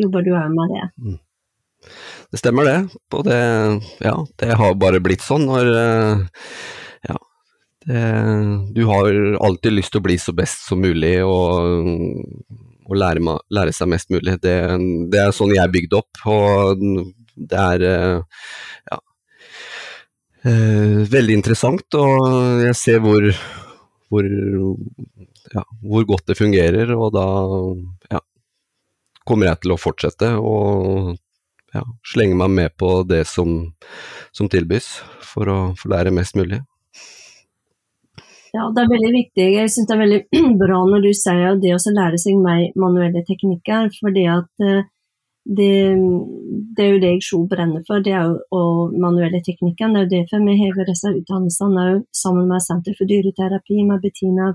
jobber 0.00 0.24
du 0.24 0.32
òg 0.32 0.48
med 0.56 0.72
det. 0.72 1.18
Det 2.32 2.40
stemmer 2.40 2.66
det. 2.66 2.78
Og 3.12 3.28
det, 3.28 3.42
ja, 4.02 4.16
det 4.40 4.56
har 4.58 4.80
bare 4.80 5.02
blitt 5.04 5.24
sånn 5.24 5.44
når 5.46 5.68
eh, 5.76 6.24
ja, 7.10 7.18
du 7.86 8.84
har 8.88 9.36
alltid 9.46 9.76
lyst 9.76 9.92
til 9.94 10.00
å 10.02 10.06
bli 10.06 10.16
så 10.18 10.32
best 10.34 10.64
som 10.66 10.80
mulig 10.82 11.20
og, 11.22 11.86
og 12.86 12.96
lære, 12.98 13.36
lære 13.54 13.74
seg 13.74 13.90
mest 13.92 14.10
mulig. 14.10 14.34
Det, 14.42 14.54
det 15.12 15.20
er 15.22 15.34
sånn 15.34 15.54
jeg 15.54 15.62
er 15.62 15.74
bygd 15.74 15.94
opp, 15.98 16.22
og 16.26 16.82
det 17.36 17.60
er 17.60 17.84
eh, 17.86 18.46
ja, 18.90 18.98
eh, 20.48 21.02
veldig 21.12 21.36
interessant, 21.36 21.98
og 22.00 22.64
jeg 22.64 22.78
ser 22.78 23.02
hvor, 23.04 23.28
hvor, 24.08 24.30
ja, 25.52 25.66
hvor 25.82 26.08
godt 26.08 26.32
det 26.32 26.38
fungerer, 26.38 26.94
og 26.96 27.12
da 27.16 27.28
ja, 28.16 28.22
kommer 29.26 29.52
jeg 29.52 29.62
til 29.64 29.76
å 29.76 29.80
fortsette 29.80 30.34
og 30.40 31.14
slenge 32.08 32.38
meg 32.40 32.54
med 32.54 32.76
på 32.80 33.02
det 33.04 33.26
som, 33.28 33.58
som 34.32 34.48
tilbys, 34.48 34.96
for 35.26 35.50
å 35.52 35.58
få 35.76 35.90
lære 35.92 36.14
mest 36.14 36.38
mulig. 36.38 36.62
Ja, 38.56 38.70
det 38.72 38.82
er 38.82 38.88
veldig 38.88 39.12
viktig. 39.12 39.46
Jeg 39.52 39.70
syns 39.72 39.88
det 39.88 39.94
er 39.94 40.02
veldig 40.02 40.20
bra 40.62 40.82
når 40.88 41.02
du 41.04 41.10
sier 41.16 41.58
det 41.60 41.74
å 41.76 41.96
lære 41.98 42.20
seg 42.22 42.38
mer 42.40 42.70
manuelle 42.80 43.20
teknikker, 43.28 43.90
fordi 43.98 44.24
at 44.32 44.64
eh, 44.64 44.86
det, 45.58 45.72
det 46.76 46.84
er 46.84 46.94
jo 46.94 47.02
det 47.02 47.10
jeg 47.12 47.26
sjøl 47.26 47.44
brenner 47.50 47.84
for, 47.86 48.02
det 48.02 48.14
er 48.16 48.30
jo 48.30 48.38
og 48.56 48.96
manuelle 49.02 49.42
teknikker. 49.44 49.92
Det 49.92 50.00
er 50.00 50.06
jo 50.06 50.14
derfor 50.14 50.46
vi 50.46 50.56
hever 50.62 50.88
disse 50.88 51.12
utdannelsene 51.12 51.86
sammen 52.16 52.48
med 52.50 52.64
Senter 52.64 52.96
for 52.98 53.10
dyreterapi 53.10 53.84
med 53.90 54.02
Bettina 54.02 54.54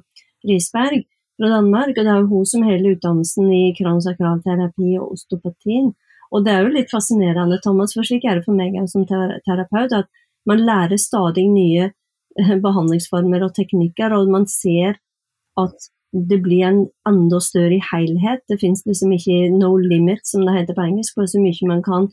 Risberg 0.50 1.06
fra 1.38 1.54
Danmark. 1.54 1.94
og 1.94 2.02
Det 2.02 2.12
er 2.16 2.20
jo 2.20 2.32
hun 2.34 2.50
som 2.50 2.66
hele 2.68 2.96
utdannelsen 2.96 3.54
i 3.54 3.64
kronosakralterapi 3.78 4.98
og 4.98 5.14
osteopatien. 5.14 5.94
Og 6.32 6.46
det 6.46 6.54
er 6.56 6.66
jo 6.66 6.74
litt 6.74 6.92
fascinerende, 6.92 7.60
Thomas, 7.64 7.94
for 7.94 8.08
slik 8.08 8.26
er 8.26 8.40
det 8.40 8.48
for 8.48 8.58
meg 8.58 8.76
som 8.90 9.06
terapeut, 9.06 9.94
at 9.94 10.08
man 10.48 10.64
lærer 10.66 10.98
stadig 10.98 11.46
nye 11.52 11.92
behandlingsformer 12.38 13.44
og 13.46 13.56
teknikker, 13.58 14.14
og 14.16 14.32
man 14.32 14.48
ser 14.50 15.00
at 15.60 15.92
det 16.12 16.42
blir 16.44 16.66
en 16.68 16.82
enda 17.08 17.40
større 17.44 17.80
helhet. 17.92 18.44
Det 18.50 18.60
finnes 18.60 18.84
liksom 18.88 19.14
ikke 19.16 19.52
no 19.56 19.76
limit, 19.80 20.26
som 20.28 20.44
det 20.46 20.58
heter 20.58 20.76
på 20.76 20.88
engelsk, 20.90 21.16
for 21.16 21.30
så 21.30 21.40
mye 21.40 21.70
man 21.70 21.84
kan 21.86 22.10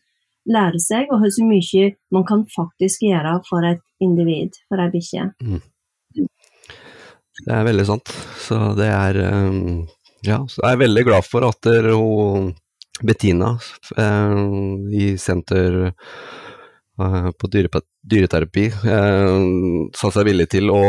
lære 0.49 0.81
seg, 0.81 1.11
og 1.13 1.27
så 1.35 1.45
mye 1.45 1.91
man 2.15 2.27
kan 2.29 2.47
faktisk 2.55 3.05
gjøre 3.09 3.39
for 3.49 3.67
et 3.67 3.83
individ, 4.03 4.57
for 4.71 4.83
ei 4.83 4.91
bikkje. 4.93 5.27
Det 7.39 7.55
er 7.55 7.67
veldig 7.67 7.87
sant. 7.87 8.15
Så 8.43 8.59
det 8.79 8.89
er 8.91 9.23
eh, 9.23 9.61
Ja, 10.27 10.41
så 10.51 10.65
jeg 10.65 10.75
er 10.75 10.81
veldig 10.81 11.05
glad 11.07 11.27
for 11.27 11.47
at 11.47 11.69
hun 11.87 12.49
Bettina 13.07 13.53
eh, 13.97 14.41
i 14.99 15.13
Senter 15.21 15.77
eh, 15.87 15.93
på 16.99 17.49
dyrepa- 17.53 17.85
dyreterapi 18.11 18.65
eh, 18.67 19.37
sa 19.95 20.11
seg 20.11 20.27
villig 20.27 20.49
til 20.51 20.73
å, 20.75 20.83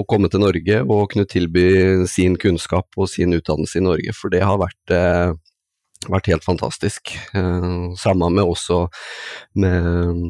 å 0.00 0.02
komme 0.08 0.30
til 0.32 0.40
Norge 0.42 0.80
og 0.86 1.10
kunne 1.12 1.28
tilby 1.28 2.06
sin 2.08 2.38
kunnskap 2.40 2.96
og 2.96 3.10
sin 3.12 3.36
utdannelse 3.36 3.78
i 3.80 3.84
Norge, 3.84 4.14
for 4.16 4.32
det 4.32 4.40
har 4.46 4.60
vært 4.62 4.94
eh, 4.96 5.36
vært 6.08 6.30
helt 6.32 6.46
fantastisk. 6.46 7.12
Eh, 7.34 7.92
Samme 8.00 8.30
med 8.32 8.44
også 8.44 8.86
med, 9.60 10.22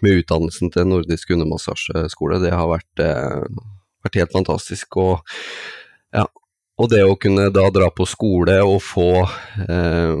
med 0.00 0.22
utdannelsen 0.22 0.72
til 0.72 0.88
Nordisk 0.88 1.34
undermassasjeskole. 1.34 2.40
Det 2.40 2.52
har 2.54 2.68
vært, 2.70 3.04
eh, 3.04 3.64
vært 4.04 4.20
helt 4.22 4.32
fantastisk. 4.32 4.96
Og, 4.96 5.34
ja, 6.14 6.26
og 6.80 6.90
det 6.92 7.02
å 7.04 7.18
kunne 7.20 7.50
da 7.52 7.68
dra 7.74 7.90
på 7.92 8.08
skole 8.08 8.60
og 8.64 8.80
få 8.84 9.10
eh, 9.68 10.16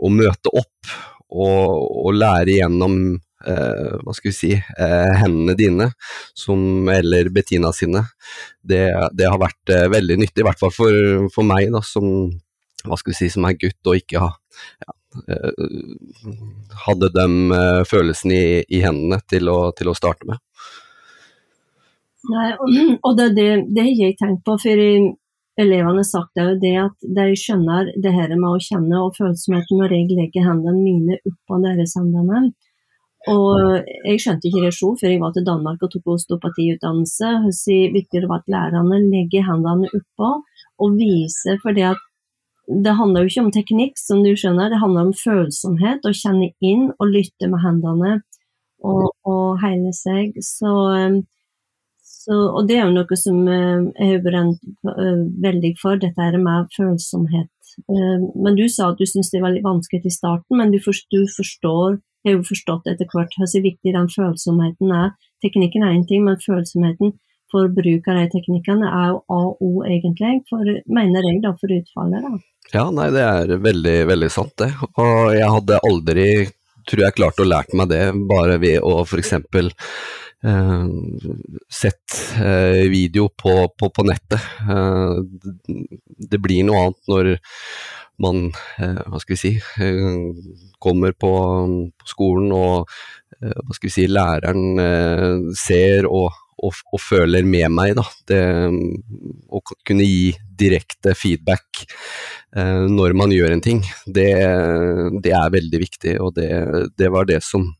Å 0.00 0.08
møte 0.08 0.52
opp 0.56 0.92
og, 1.30 2.06
og 2.06 2.14
lære 2.16 2.56
gjennom 2.56 2.94
eh, 3.46 3.96
hva 4.04 4.14
skal 4.16 4.30
vi 4.30 4.36
si, 4.36 4.52
eh, 4.54 5.12
hendene 5.20 5.56
dine, 5.58 5.90
som, 6.36 6.88
eller 6.92 7.30
Bettina 7.34 7.72
sine, 7.76 8.04
det, 8.62 8.84
det 9.16 9.28
har 9.28 9.40
vært 9.40 9.74
eh, 9.74 9.88
veldig 9.92 10.20
nyttig. 10.22 10.42
I 10.42 10.48
hvert 10.48 10.62
fall 10.62 10.74
for, 10.74 11.28
for 11.34 11.46
meg, 11.46 11.70
da, 11.74 11.82
som 11.84 12.30
si, 13.12 13.30
som 13.30 13.46
er 13.48 13.58
gutt 13.60 13.92
og 13.92 14.00
ikke 14.00 14.24
ha, 14.24 14.32
ja, 14.84 14.96
eh, 15.36 15.64
hadde 16.86 17.12
de 17.16 17.62
følelsen 17.88 18.36
i, 18.36 18.44
i 18.68 18.84
hendene 18.84 19.20
til 19.28 19.52
å, 19.52 19.58
til 19.76 19.92
å 19.92 19.96
starte 19.96 20.28
med. 20.28 20.40
Nei, 22.30 22.50
og 23.00 23.16
det, 23.16 23.30
det, 23.36 23.48
det 23.72 23.84
har 23.86 24.00
jeg 24.04 24.16
tenkt 24.20 24.44
på, 24.44 24.58
for 24.60 24.86
elevene 25.60 26.04
sagt 26.06 26.36
det, 26.38 26.46
det 26.62 26.74
at 26.80 27.08
de 27.18 27.26
skjønner 27.38 27.92
det 28.02 28.12
her 28.14 28.32
med 28.36 28.48
å 28.50 28.62
kjenne 28.62 29.04
og 29.04 29.16
følsomheten 29.18 29.80
når 29.80 29.94
jeg 29.96 30.18
legger 30.18 30.46
hendene 30.46 30.82
mine 30.84 31.18
oppå 31.20 31.60
deres 31.64 31.96
hendene. 31.98 32.50
Og 33.28 33.84
jeg 34.08 34.20
skjønte 34.22 34.48
ikke 34.48 34.62
det 34.64 34.72
sjøl 34.72 34.94
før 34.96 35.12
jeg 35.12 35.20
var 35.20 35.32
til 35.36 35.44
Danmark 35.44 35.82
og 35.84 35.90
tok 35.92 36.06
osteopatiutdannelse. 36.14 37.32
Hvor 37.44 37.96
viktig 37.96 38.22
var 38.30 38.40
at 38.40 38.52
lærerne 38.54 39.02
legger 39.10 39.44
hendene 39.44 39.90
oppå 39.92 40.30
og 40.80 40.94
viser, 40.96 41.58
for 41.60 41.76
det 41.76 42.94
handler 42.96 43.24
jo 43.24 43.30
ikke 43.30 43.44
om 43.44 43.52
teknikk, 43.52 43.98
som 44.00 44.22
du 44.24 44.30
skjønner, 44.38 44.70
det 44.70 44.80
handler 44.80 45.08
om 45.08 45.16
følsomhet, 45.16 46.06
å 46.06 46.16
kjenne 46.16 46.52
inn 46.64 46.88
og 46.96 47.12
lytte 47.12 47.50
med 47.50 47.60
hendene 47.64 48.12
og, 48.86 49.10
og 49.28 49.60
heile 49.60 49.92
seg. 49.96 50.38
Så, 50.44 50.70
um, 50.70 51.20
så, 52.00 52.36
og 52.36 52.68
det 52.68 52.78
er 52.78 52.86
jo 52.86 52.94
noe 52.94 53.18
som 53.18 53.40
eh, 53.48 53.88
jeg 53.96 54.14
har 54.14 54.24
brent 54.24 54.64
eh, 54.94 55.22
veldig 55.44 55.72
for, 55.80 56.00
dette 56.00 56.24
er 56.24 56.38
med 56.40 56.70
følsomhet. 56.76 57.50
Eh, 57.84 58.26
Men 58.44 58.58
du 58.58 58.66
sa 58.68 58.90
at 58.90 59.00
du 59.00 59.06
syntes 59.08 59.32
det 59.34 59.42
var 59.44 59.54
litt 59.54 59.66
vanskelig 59.66 60.06
i 60.06 60.14
starten, 60.14 60.60
men 60.60 60.72
du 60.72 60.78
forstår, 60.84 61.98
jeg 62.24 62.34
har 62.34 62.38
jo 62.38 62.46
forstått 62.50 62.88
etter 62.90 63.08
hvert 63.08 63.34
hvor 63.38 63.64
viktig 63.64 63.96
den 63.96 64.08
følsomheten 64.12 64.92
er. 64.92 65.12
Teknikken 65.44 65.84
er 65.86 65.96
én 65.96 66.06
ting, 66.08 66.24
men 66.26 66.40
følsomheten 66.42 67.14
for 67.50 67.70
bruk 67.74 68.08
av 68.10 68.20
de 68.20 68.26
teknikkene 68.30 68.86
er 68.86 69.10
jo 69.10 69.18
A 69.26 69.40
og 69.48 69.62
O, 69.64 69.70
egentlig, 69.86 70.40
for, 70.50 70.66
mener 70.86 71.26
jeg 71.26 71.42
da, 71.44 71.54
for 71.58 71.74
utfallet. 71.74 72.26
da. 72.26 72.32
Ja, 72.70 72.86
nei, 72.94 73.08
det 73.14 73.24
er 73.26 73.54
veldig, 73.64 73.96
veldig 74.10 74.30
sant 74.30 74.54
det. 74.62 74.70
Og 74.92 75.32
jeg 75.34 75.48
hadde 75.56 75.80
aldri, 75.88 76.28
tror 76.86 77.04
jeg, 77.06 77.16
klart 77.18 77.42
å 77.42 77.48
lært 77.48 77.74
meg 77.74 77.90
det 77.90 78.04
bare 78.30 78.60
ved 78.62 78.84
å 78.86 79.00
f.eks. 79.02 79.34
Eh, 80.44 80.86
sett 81.68 82.34
eh, 82.36 82.88
video 82.88 83.28
på, 83.28 83.68
på, 83.78 83.90
på 83.90 84.04
nettet. 84.08 84.40
Eh, 84.70 85.18
det 86.16 86.40
blir 86.40 86.64
noe 86.64 86.86
annet 86.86 87.10
når 87.12 87.34
man, 88.20 88.50
hva 88.76 89.16
skal 89.16 89.32
vi 89.32 89.40
si, 89.40 89.50
kommer 90.76 91.14
på, 91.16 91.30
på 91.96 92.08
skolen 92.08 92.50
og 92.52 92.90
hva 93.40 93.72
skal 93.72 93.88
vi 93.88 93.92
si, 93.94 94.04
læreren 94.12 95.54
ser 95.56 96.04
og, 96.04 96.28
og, 96.60 96.82
og 96.92 97.00
føler 97.00 97.48
med 97.48 97.72
meg, 97.72 97.94
da. 97.96 98.04
Det, 98.28 98.42
å 99.48 99.62
kunne 99.64 100.04
gi 100.04 100.34
direkte 100.36 101.14
feedback 101.16 101.86
når 102.92 103.16
man 103.16 103.32
gjør 103.32 103.56
en 103.56 103.64
ting, 103.64 103.80
det, 104.04 104.28
det 105.24 105.32
er 105.40 105.56
veldig 105.56 105.80
viktig, 105.86 106.18
og 106.20 106.36
det, 106.36 106.50
det 107.00 107.08
var 107.16 107.24
det 107.32 107.40
som 107.46 107.70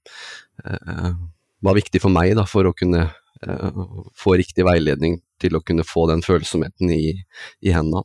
var 1.61 1.77
viktig 1.79 2.01
for 2.03 2.13
meg 2.13 2.35
da, 2.39 2.47
for 2.49 2.69
å 2.69 2.75
kunne 2.77 3.07
eh, 3.07 3.83
få 4.19 4.37
riktig 4.41 4.67
veiledning 4.67 5.21
til 5.41 5.57
å 5.57 5.63
kunne 5.65 5.87
få 5.87 6.07
den 6.11 6.25
følsomheten 6.25 6.93
i, 6.95 7.15
i 7.65 7.75
hendene. 7.75 8.05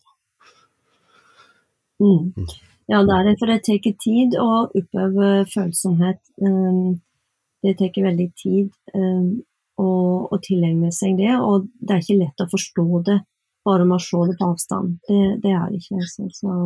Mm. 2.03 2.31
Mm. 2.35 2.47
Ja, 2.91 3.01
det 3.01 3.15
er 3.15 3.25
det, 3.25 3.35
for 3.39 3.49
det 3.49 3.61
tar 3.65 3.79
tid 4.03 4.35
å 4.37 4.49
oppøve 4.67 5.29
følsomhet. 5.49 6.21
Um, 6.41 6.99
det 7.65 7.77
tar 7.79 7.95
veldig 8.05 8.27
tid 8.37 8.69
um, 8.93 9.39
å, 9.81 9.87
å 10.29 10.39
tilegne 10.43 10.91
seg 10.93 11.17
det, 11.17 11.31
og 11.39 11.65
det 11.81 11.95
er 11.95 12.03
ikke 12.03 12.19
lett 12.19 12.43
å 12.43 12.51
forstå 12.51 12.85
det 13.07 13.19
bare 13.65 13.87
med 13.87 13.97
å 13.97 14.03
se 14.03 14.21
det 14.29 14.35
på 14.37 14.51
avstand. 14.51 14.99
Det, 15.07 15.21
det 15.41 15.53
er 15.55 15.71
det 15.71 15.81
ikke. 15.81 16.03
Altså. 16.03 16.27
Så, 16.35 16.57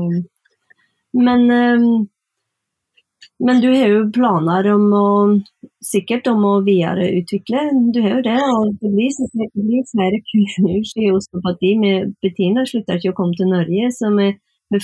men 1.16 1.46
um, 1.48 1.88
men 3.40 3.62
du 3.64 3.70
har 3.72 3.88
jo 3.88 4.02
planer 4.16 4.68
om 4.74 4.86
å 4.96 5.08
sikkert 5.86 6.28
om 6.32 6.44
å 6.48 6.54
videreutvikle. 6.66 7.62
Du 7.96 8.02
har 8.04 8.18
jo 8.18 8.26
det, 8.26 8.38
og 8.52 8.74
det 8.82 8.92
blir, 8.96 9.14
det 9.40 9.50
blir 9.56 9.88
flere 9.94 10.20
kurs 10.32 10.92
i 11.00 11.08
osteopati. 11.14 11.72
med 11.80 12.14
Bettina 12.24 12.66
slutter 12.68 13.00
ikke 13.00 13.14
å 13.14 13.20
komme 13.22 13.40
til 13.40 13.52
Norge, 13.52 13.92
så 13.96 14.12
vi, 14.18 14.30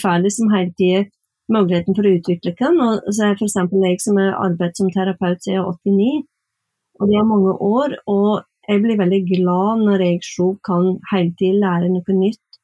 får 0.02 0.24
liksom 0.24 0.54
hele 0.56 0.72
tida 0.80 1.04
muligheten 1.52 1.98
for 1.98 2.08
å 2.08 2.16
utvikle 2.16 2.56
den. 2.62 2.82
Og 2.88 3.12
så 3.12 3.30
er 3.30 3.36
f.eks. 3.36 3.60
jeg 3.90 4.02
som 4.04 4.22
har 4.22 4.40
arbeidet 4.48 4.80
som 4.80 4.92
terapeut 4.94 5.44
siden 5.44 5.68
89, 5.68 6.26
og 7.00 7.12
det 7.12 7.20
er 7.20 7.32
mange 7.34 7.56
år. 7.60 7.98
og 8.08 8.46
jeg 8.66 8.82
blir 8.82 8.98
veldig 8.98 9.22
glad 9.30 9.84
når 9.86 10.02
jeg 10.02 10.20
selv 10.26 10.56
kan 10.66 10.96
hele 11.12 11.34
tiden 11.38 11.60
lære 11.62 11.92
noe 11.94 12.16
nytt 12.18 12.60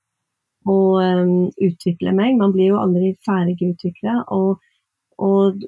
og 0.72 0.98
um, 0.98 1.50
utvikle 1.62 2.14
meg. 2.18 2.40
Man 2.40 2.54
blir 2.56 2.72
jo 2.72 2.80
aldri 2.82 3.12
ferdig 3.26 3.58
utvikla. 3.70 4.24
Og 4.34 4.62
og 5.18 5.60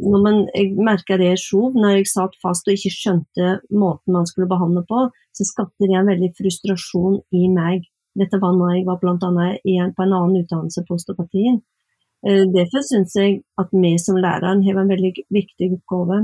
når 0.00 0.22
man, 0.24 0.38
jeg 0.54 0.74
merka 0.78 1.18
det 1.20 1.34
sjov, 1.42 1.74
når 1.76 1.98
jeg 1.98 2.10
satt 2.12 2.38
fast 2.42 2.68
og 2.68 2.76
ikke 2.76 2.92
skjønte 2.94 3.50
måten 3.74 4.14
man 4.16 4.28
skulle 4.28 4.48
behandle 4.50 4.84
på, 4.88 5.08
så 5.34 5.46
skapte 5.48 5.88
det 5.90 5.98
en 5.98 6.08
veldig 6.08 6.30
frustrasjon 6.38 7.18
i 7.36 7.48
meg. 7.52 7.84
Dette 8.14 8.38
var 8.40 8.54
når 8.56 8.76
jeg 8.78 8.86
var 8.86 9.00
bl.a. 9.02 9.18
på 9.18 10.06
en 10.06 10.14
annen 10.14 10.40
utdannelse 10.44 10.84
på 10.86 10.96
osteopatien. 10.96 11.60
Eh, 12.24 12.46
derfor 12.54 12.86
syns 12.86 13.16
jeg 13.18 13.42
at 13.60 13.74
vi 13.74 13.92
som 14.00 14.16
lærere 14.16 14.54
har 14.64 14.80
en 14.80 14.92
veldig 14.94 15.12
viktig 15.34 15.74
oppgave 15.76 16.22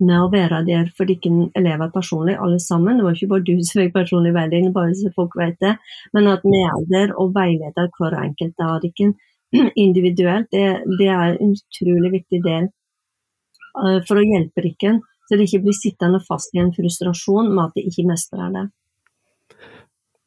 med 0.00 0.16
å 0.16 0.28
være 0.32 0.62
der 0.66 0.90
for 0.96 1.08
dere 1.08 1.48
elever 1.56 1.90
personlig, 1.94 2.36
alle 2.40 2.60
sammen. 2.60 2.98
Det 2.98 3.06
var 3.06 3.16
ikke 3.16 3.32
bare 3.32 3.46
du 3.46 3.54
som 3.64 3.80
fikk 3.80 3.94
personlig 3.96 4.32
veiledning, 4.36 4.74
bare 4.76 4.96
så 4.96 5.12
folk 5.16 5.36
vet 5.40 5.58
det, 5.64 5.74
men 6.16 6.28
at 6.32 6.44
vi 6.44 6.60
er 6.64 6.86
der 6.92 7.14
og 7.20 7.34
veileder 7.36 7.90
hver 7.96 8.16
enkelt 8.24 8.64
av 8.64 8.80
dere 8.84 9.12
individuelt, 9.86 10.50
det, 10.52 10.66
det, 10.98 11.08
er 11.08 11.36
en 11.36 11.54
utrolig 11.56 12.12
viktig 12.18 12.42
del 12.44 12.68
uh, 12.70 13.98
for 14.08 14.20
å 14.20 14.26
hjelpe 14.26 14.66
Rikken. 14.66 15.00
Så 15.28 15.38
det 15.38 15.46
ikke 15.46 15.62
blir 15.66 15.76
sittende 15.78 16.18
fast 16.26 16.56
i 16.56 16.62
en 16.62 16.72
frustrasjon 16.74 17.52
med 17.54 17.68
at 17.68 17.76
de 17.78 17.84
ikke 17.86 18.08
mestrer 18.08 18.48
det. 18.54 18.64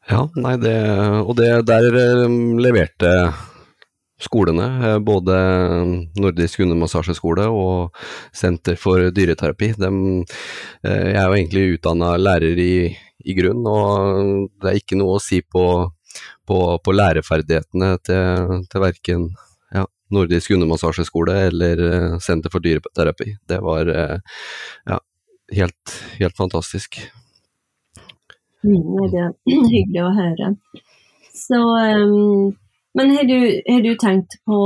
Ja, 0.07 0.21
nei, 0.35 0.53
det, 0.59 0.77
og 1.23 1.33
det 1.39 1.49
der 1.67 1.97
um, 2.23 2.55
leverte 2.59 3.11
skolene, 4.23 4.65
eh, 4.87 4.99
både 5.03 5.35
Nordisk 6.19 6.61
hundemassasjeskole 6.63 7.47
og 7.51 8.03
Senter 8.35 8.77
for 8.79 9.11
dyreterapi. 9.15 9.73
De, 9.79 9.91
eh, 10.83 11.09
jeg 11.11 11.19
er 11.19 11.27
jo 11.27 11.37
egentlig 11.37 11.65
utdanna 11.77 12.13
lærer 12.17 12.59
i, 12.59 12.75
i 13.23 13.35
grunn, 13.37 13.63
og 13.67 14.49
det 14.61 14.71
er 14.71 14.79
ikke 14.79 14.99
noe 14.99 15.17
å 15.17 15.23
si 15.23 15.41
på 15.41 15.65
på, 16.47 16.59
på 16.83 16.95
læreferdighetene 16.95 17.95
til, 18.05 18.53
til 18.71 18.83
verken 18.83 19.27
ja, 19.73 19.85
Nordisk 20.13 20.53
hundemassasjeskole 20.53 21.35
eller 21.49 21.83
uh, 21.83 22.17
Senter 22.23 22.53
for 22.53 22.63
dyreterapi. 22.63 23.33
Det 23.49 23.59
var 23.63 23.89
uh, 23.89 24.41
ja, 24.89 24.99
helt, 25.59 25.97
helt 26.19 26.37
fantastisk. 26.37 27.01
Mm, 28.63 29.07
det 29.11 29.23
er 29.23 29.31
hyggelig 29.75 30.03
å 30.03 30.11
høre. 30.17 30.51
Så, 31.33 31.59
um, 31.59 32.53
men 32.93 33.15
har 33.15 33.25
du, 33.25 33.37
har 33.67 33.81
du, 33.81 33.93
tenkt 33.97 34.37
på 34.45 34.57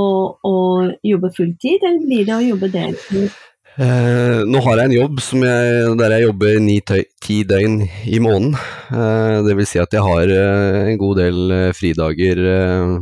å 0.43 0.57
jobbe 1.05 1.31
fulltid, 1.35 1.83
eller 1.83 2.03
blir 2.03 2.25
det 2.27 2.35
å 2.35 2.43
jobbe 2.43 2.71
deltid? 2.73 3.29
Eh, 3.77 4.39
nå 4.49 4.57
har 4.65 4.79
jeg 4.79 4.89
en 4.89 4.95
jobb 4.95 5.19
jeg, 5.21 5.89
der 5.99 6.13
jeg 6.15 6.23
jobber 6.23 6.55
ni-ti 6.65 7.35
døgn 7.45 7.83
i 8.09 8.17
måneden. 8.17 8.55
Eh, 8.89 9.35
det 9.45 9.53
vil 9.59 9.67
si 9.69 9.77
at 9.77 9.93
jeg 9.93 10.01
har 10.01 10.33
eh, 10.33 10.77
en 10.93 10.97
god 10.97 11.19
del 11.21 11.53
eh, 11.53 11.73
fridager 11.77 12.41
eh, 12.41 12.95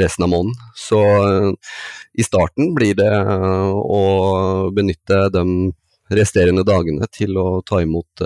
resten 0.00 0.24
av 0.24 0.32
måneden. 0.32 0.56
Så 0.80 1.02
eh, 1.26 1.74
i 2.16 2.24
starten 2.24 2.72
blir 2.78 2.96
det 2.96 3.10
å 3.12 4.00
benytte 4.72 5.26
de 5.34 5.44
resterende 6.16 6.64
dagene 6.64 7.04
til 7.12 7.36
å 7.36 7.60
ta 7.68 7.82
imot, 7.84 8.24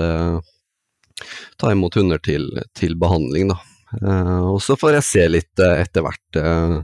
ta 1.58 1.72
imot 1.74 1.98
hunder 1.98 2.22
til, 2.22 2.46
til 2.78 2.94
behandling, 2.96 3.50
da. 3.50 3.58
Uh, 4.00 4.54
og 4.54 4.58
så 4.64 4.76
får 4.80 4.96
jeg 4.96 5.04
se 5.04 5.22
litt 5.28 5.60
uh, 5.60 5.74
etter 5.82 6.04
hvert 6.04 6.38
uh, 6.40 6.76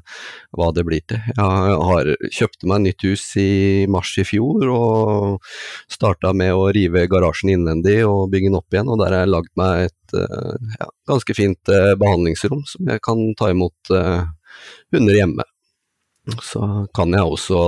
hva 0.59 0.69
det 0.77 0.85
blir 0.85 1.05
til. 1.09 1.21
Jeg 1.33 1.79
har 1.89 2.11
kjøpte 2.37 2.69
meg 2.69 2.83
nytt 2.85 3.05
hus 3.09 3.25
i 3.41 3.87
mars 3.91 4.13
i 4.21 4.27
fjor 4.29 4.69
og 4.75 5.49
starta 5.89 6.35
med 6.37 6.53
å 6.53 6.69
rive 6.75 7.07
garasjen 7.09 7.55
innvendig 7.55 8.03
og 8.05 8.29
bygge 8.33 8.51
den 8.51 8.59
opp 8.61 8.77
igjen. 8.77 8.91
Og 8.93 9.01
der 9.01 9.17
har 9.17 9.25
jeg 9.25 9.33
lagd 9.33 9.53
meg 9.61 9.89
et 9.89 10.17
ja, 10.19 10.89
ganske 11.09 11.37
fint 11.37 11.73
behandlingsrom 12.01 12.63
som 12.69 12.89
jeg 12.93 13.03
kan 13.05 13.21
ta 13.39 13.51
imot 13.53 13.93
hunder 13.93 15.17
hjemme. 15.17 15.45
Så 16.45 16.61
kan 16.97 17.13
jeg 17.17 17.25
også 17.25 17.61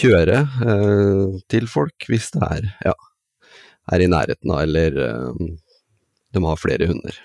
kjøre 0.00 0.42
til 1.50 1.70
folk 1.70 2.06
hvis 2.10 2.30
det 2.34 2.42
er, 2.46 2.68
ja, 2.90 2.94
er 3.94 4.04
i 4.04 4.10
nærheten 4.10 4.54
av 4.54 4.62
eller 4.66 5.00
de 6.34 6.44
har 6.44 6.60
flere 6.60 6.90
hunder. 6.90 7.18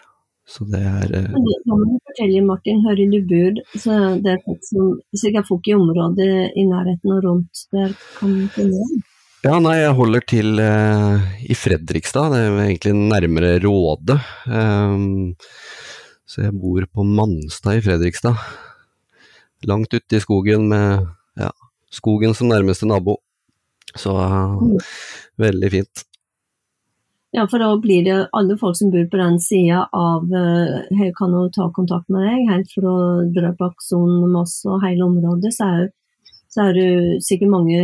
Så 0.44 0.66
det 0.68 0.82
er 0.84 1.08
eh... 1.08 1.30
Det 1.32 1.58
kan 1.64 1.84
du 1.88 1.96
fortelle, 2.04 2.44
Martin. 2.46 2.82
Hører 2.84 3.12
du 3.14 3.20
bud, 3.30 3.62
så 3.80 3.98
det 4.20 4.36
er 4.36 4.44
folk 4.44 4.68
som 4.68 4.92
sikkert 5.16 5.48
folk 5.48 5.70
i 5.70 5.76
området 5.78 6.30
i 6.60 6.66
nærheten 6.68 7.16
og 7.16 7.26
rundt 7.28 7.66
der 7.74 7.96
kan 8.20 8.36
finne 8.56 8.84
dem? 8.84 9.04
Ja, 9.44 9.58
nei, 9.60 9.76
jeg 9.82 9.96
holder 9.98 10.24
til 10.24 10.60
eh, 10.64 11.24
i 11.52 11.56
Fredrikstad, 11.60 12.32
det 12.32 12.44
er 12.46 12.62
egentlig 12.64 12.94
nærmere 12.96 13.58
Råde. 13.60 14.16
Um, 14.48 15.34
så 16.24 16.46
jeg 16.46 16.56
bor 16.56 16.86
på 16.88 17.04
Manstad 17.04 17.82
i 17.82 17.84
Fredrikstad. 17.84 18.40
Langt 19.68 19.92
ute 19.92 20.16
i 20.16 20.24
skogen 20.24 20.70
med 20.72 21.04
ja, 21.40 21.52
skogen 21.92 22.36
som 22.36 22.52
nærmeste 22.52 22.88
nabo. 22.88 23.18
Så 24.00 24.16
uh, 24.16 24.64
veldig 25.44 25.72
fint. 25.76 26.08
Ja, 27.34 27.48
for 27.50 27.62
da 27.64 27.72
blir 27.82 28.04
det 28.06 28.16
alle 28.38 28.56
folk 28.62 28.78
som 28.78 28.92
bor 28.94 29.08
på 29.10 29.18
den 29.18 29.40
sida 29.42 29.88
av 29.98 30.30
Her 30.30 31.10
kan 31.18 31.34
jo 31.34 31.48
ta 31.50 31.66
kontakt 31.74 32.06
med 32.14 32.28
deg, 32.28 32.44
helt 32.52 32.76
fra 32.76 32.94
Drøbaksonen, 33.34 34.20
Son, 34.22 34.34
Moss 34.36 34.60
og 34.70 34.84
hele 34.86 35.08
området, 35.08 35.50
så 35.56 35.70
er, 35.80 35.88
så 36.54 36.68
er 36.68 36.78
det 36.78 37.24
sikkert 37.26 37.50
mange 37.56 37.80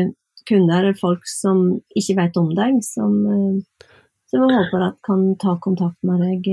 kunder, 0.49 0.91
folk 1.01 1.25
som 1.29 1.63
ikke 1.97 2.17
vet 2.19 2.37
om 2.41 2.53
deg, 2.57 2.79
som, 2.85 3.17
uh, 3.25 3.89
som 4.29 4.45
jeg 4.45 4.59
håper 4.59 4.85
at 4.87 4.97
kan 5.05 5.25
ta 5.41 5.55
kontakt 5.63 5.97
med 6.05 6.23
deg. 6.25 6.49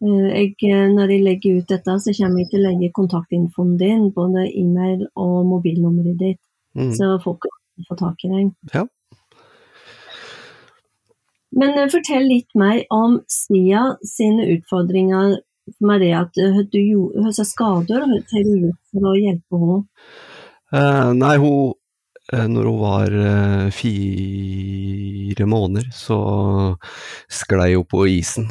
Uh, 0.00 0.28
jeg, 0.30 0.54
når 0.94 1.14
jeg 1.14 1.26
legger 1.26 1.58
ut 1.60 1.74
dette, 1.74 1.98
så 2.04 2.14
kommer 2.16 2.42
jeg 2.42 2.52
til 2.52 2.62
å 2.62 2.68
legge 2.68 2.92
kontaktinfoen 2.96 3.74
din, 3.80 4.08
både 4.16 4.46
e-mail 4.48 5.08
og 5.14 5.42
mobilnummeret 5.50 6.22
ditt, 6.22 6.40
mm. 6.78 6.94
så 6.96 7.12
folk 7.24 7.44
kan 7.46 7.90
få 7.90 7.98
tak 8.00 8.26
i 8.26 8.32
deg. 8.32 8.54
Ja. 8.74 8.86
Men 11.56 11.76
uh, 11.78 11.88
fortell 11.92 12.28
litt 12.30 12.54
mer 12.58 12.84
om 12.94 13.20
Sia 13.30 13.94
sine 14.06 14.46
utfordringer 14.56 15.38
med 15.86 16.02
det 16.02 16.12
at 16.18 16.34
du 16.34 16.46
har 16.56 16.64
gjorde 16.74 17.44
skader 17.46 18.02
har 18.02 18.46
du 18.46 18.54
gjort 18.66 18.80
for 18.90 19.10
å 19.12 19.18
hjelpe 19.18 19.60
henne? 19.60 19.82
Uh, 20.70 21.10
nei, 21.18 21.36
hun 21.42 21.76
når 22.30 22.66
hun 22.68 22.76
var 22.78 23.14
fire 23.74 25.46
måneder, 25.50 25.88
så 25.90 26.18
sklei 27.26 27.72
hun 27.72 27.88
på 27.90 28.04
isen. 28.06 28.46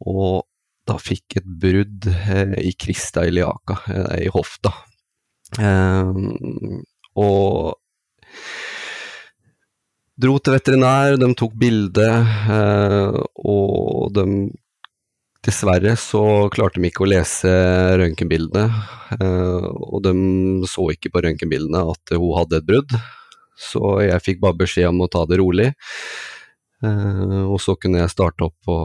og 0.00 0.46
da 0.88 0.96
fikk 0.96 1.36
et 1.42 1.50
brudd 1.60 2.08
i 2.56 2.72
krista 2.80 3.26
iliaka, 3.28 3.76
i 4.16 4.30
hofta. 4.32 4.72
og 7.20 7.76
Dro 10.16 10.38
til 10.40 10.54
veterinær, 10.54 11.18
de 11.20 11.26
tok 11.36 11.52
bilde, 11.60 12.06
eh, 12.48 13.16
og 13.44 14.14
de 14.16 14.46
Dessverre 15.46 15.92
så 16.00 16.48
klarte 16.50 16.80
de 16.80 16.88
ikke 16.88 17.04
å 17.04 17.10
lese 17.12 17.50
røntgenbildene, 18.00 18.64
eh, 19.14 19.66
og 19.68 20.00
de 20.02 20.14
så 20.66 20.88
ikke 20.90 21.12
på 21.14 21.22
røntgenbildene 21.22 21.84
at 21.92 22.14
hun 22.16 22.32
hadde 22.34 22.58
et 22.58 22.66
brudd. 22.66 22.96
Så 23.54 23.82
jeg 24.02 24.24
fikk 24.24 24.40
bare 24.42 24.58
beskjed 24.64 24.88
om 24.88 25.04
å 25.04 25.10
ta 25.12 25.22
det 25.28 25.38
rolig, 25.38 25.68
eh, 26.82 27.44
og 27.44 27.60
så 27.62 27.76
kunne 27.78 28.00
jeg 28.00 28.14
starte 28.16 28.48
opp 28.48 28.56
på, 28.64 28.78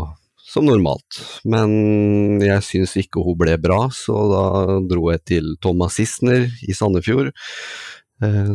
som 0.51 0.67
normalt. 0.67 1.23
Men 1.47 2.43
jeg 2.43 2.67
syns 2.67 2.97
ikke 2.99 3.23
hun 3.23 3.39
ble 3.39 3.55
bra, 3.57 3.85
så 3.87 4.19
da 4.35 4.45
dro 4.83 5.09
jeg 5.15 5.23
til 5.31 5.55
Thomas 5.63 5.95
Sissener 5.97 6.45
i 6.67 6.75
Sandefjord 6.75 7.31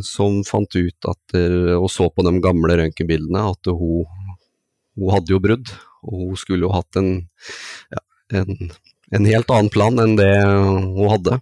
som 0.06 0.42
fant 0.46 0.78
ut 0.78 1.08
at, 1.10 1.36
eh, 1.38 1.74
og 1.74 1.88
så 1.90 2.08
på 2.10 2.24
de 2.26 2.34
gamle 2.44 2.78
røntgenbildene, 2.78 3.42
at 3.50 3.70
hun, 3.72 4.06
hun, 4.96 5.12
hadde 5.12 5.34
jo 5.34 5.42
brudd. 5.42 5.72
Og 6.06 6.30
hun 6.30 6.38
skulle 6.38 6.68
jo 6.68 6.74
hatt 6.74 6.98
en, 7.00 7.12
ja, 7.90 8.02
en, 8.40 8.70
en 9.16 9.28
helt 9.28 9.50
annen 9.50 9.72
plan 9.74 9.98
enn 10.02 10.14
det 10.18 10.32
hun 10.46 11.08
hadde. 11.10 11.40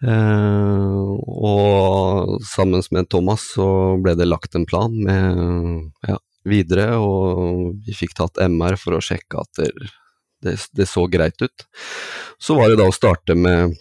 Eh, 0.00 1.00
og 1.28 2.38
sammen 2.48 2.84
med 2.94 3.08
Thomas 3.12 3.50
så 3.56 3.66
ble 4.00 4.14
det 4.16 4.28
lagt 4.28 4.56
en 4.56 4.64
plan 4.68 4.94
med 4.94 5.90
ja, 6.08 6.16
videre, 6.48 6.94
og 6.96 7.82
vi 7.84 7.96
fikk 7.96 8.14
tatt 8.16 8.40
MR 8.46 8.78
for 8.80 8.96
å 8.96 9.02
sjekke 9.04 9.42
at 9.42 9.60
det, 9.60 9.68
det, 10.46 10.56
det 10.76 10.88
så 10.88 11.04
greit 11.10 11.42
ut. 11.42 11.66
Så 12.40 12.56
var 12.56 12.70
det 12.70 12.78
da 12.80 12.88
å 12.88 12.96
starte 12.96 13.36
med, 13.36 13.76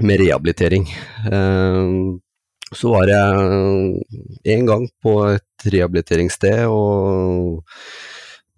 med 0.00 0.22
rehabilitering. 0.22 0.88
Eh, 1.28 1.92
så 2.76 2.92
var 2.92 3.08
jeg 3.08 4.54
en 4.54 4.66
gang 4.68 4.84
på 5.02 5.14
et 5.30 5.68
rehabiliteringssted, 5.72 6.66
og 6.68 7.62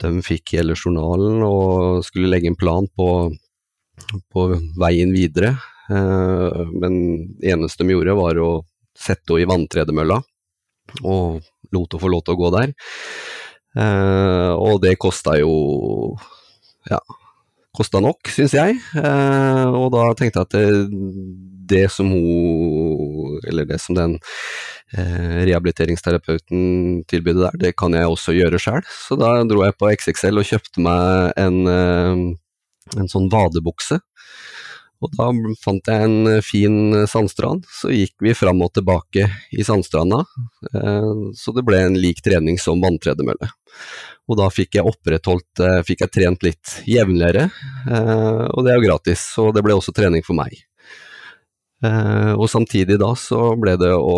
de 0.01 0.11
fikk 0.25 0.57
hele 0.57 0.75
journalen 0.79 1.45
og 1.47 2.03
skulle 2.07 2.31
legge 2.33 2.51
en 2.51 2.59
plan 2.59 2.89
på, 2.97 3.31
på 4.33 4.47
veien 4.81 5.13
videre. 5.15 5.55
Eh, 5.91 6.61
men 6.73 6.99
det 7.39 7.55
eneste 7.55 7.85
de 7.85 7.95
gjorde, 7.95 8.19
var 8.19 8.41
å 8.43 8.51
sette 8.97 9.35
henne 9.35 9.45
i 9.45 9.51
vanntredemølla, 9.51 10.19
og 11.05 11.41
lot 11.75 11.95
henne 11.95 12.03
få 12.03 12.11
lov 12.11 12.25
til 12.27 12.37
å 12.37 12.41
gå 12.41 12.53
der. 12.57 12.75
Eh, 13.79 14.53
og 14.57 14.81
det 14.83 14.97
kosta 14.99 15.37
jo 15.39 15.53
ja, 16.91 16.99
kosta 17.77 18.01
nok, 18.03 18.31
syns 18.35 18.55
jeg. 18.57 18.79
Eh, 18.99 19.67
og 19.79 19.91
da 19.95 20.09
tenkte 20.19 20.43
jeg 20.43 20.49
at 20.49 20.57
det, 20.57 20.99
det, 21.71 21.87
som 21.95 22.11
hun, 22.11 23.39
eller 23.47 23.69
det 23.69 23.79
som 23.83 23.97
den 23.99 24.17
eh, 24.97 25.47
rehabiliteringsterapeuten 25.47 27.05
tilbød 27.11 27.43
der, 27.45 27.59
det 27.65 27.75
kan 27.79 27.95
jeg 27.97 28.11
også 28.11 28.35
gjøre 28.37 28.61
sjøl. 28.63 28.85
Så 29.07 29.19
da 29.21 29.37
dro 29.49 29.65
jeg 29.67 29.79
på 29.79 29.91
XXL 29.95 30.43
og 30.43 30.51
kjøpte 30.51 30.87
meg 30.87 31.35
en, 31.41 31.61
eh, 31.71 32.25
en 32.99 33.11
sånn 33.13 33.31
vadebukse. 33.33 34.01
Og 35.01 35.15
da 35.17 35.31
fant 35.63 35.87
jeg 35.89 36.09
en 36.11 36.35
eh, 36.35 36.43
fin 36.45 37.07
sandstrand, 37.09 37.65
så 37.81 37.93
gikk 37.95 38.19
vi 38.27 38.37
fram 38.37 38.61
og 38.67 38.75
tilbake 38.77 39.31
i 39.55 39.65
sandstranda. 39.65 40.25
Så 41.39 41.55
det 41.57 41.63
ble 41.65 41.79
en 41.87 41.97
lik 41.99 42.21
trening 42.27 42.59
som 42.61 42.83
vanntredemølle. 42.83 43.49
Og 44.31 44.39
da 44.39 44.47
fikk 44.55 44.79
jeg 44.79 44.87
opprettholdt, 44.87 45.63
fikk 45.87 46.05
jeg 46.05 46.15
trent 46.15 46.45
litt 46.47 46.75
jevnligere, 46.87 47.49
og 48.55 48.61
det 48.63 48.71
er 48.71 48.77
jo 48.79 48.85
gratis. 48.85 49.25
Så 49.35 49.49
det 49.51 49.65
ble 49.67 49.75
også 49.75 49.95
trening 49.97 50.23
for 50.23 50.39
meg. 50.39 50.55
Og 52.39 52.47
samtidig 52.53 53.01
da 53.01 53.09
så 53.19 53.57
ble 53.59 53.75
det 53.81 53.91
å, 53.97 54.17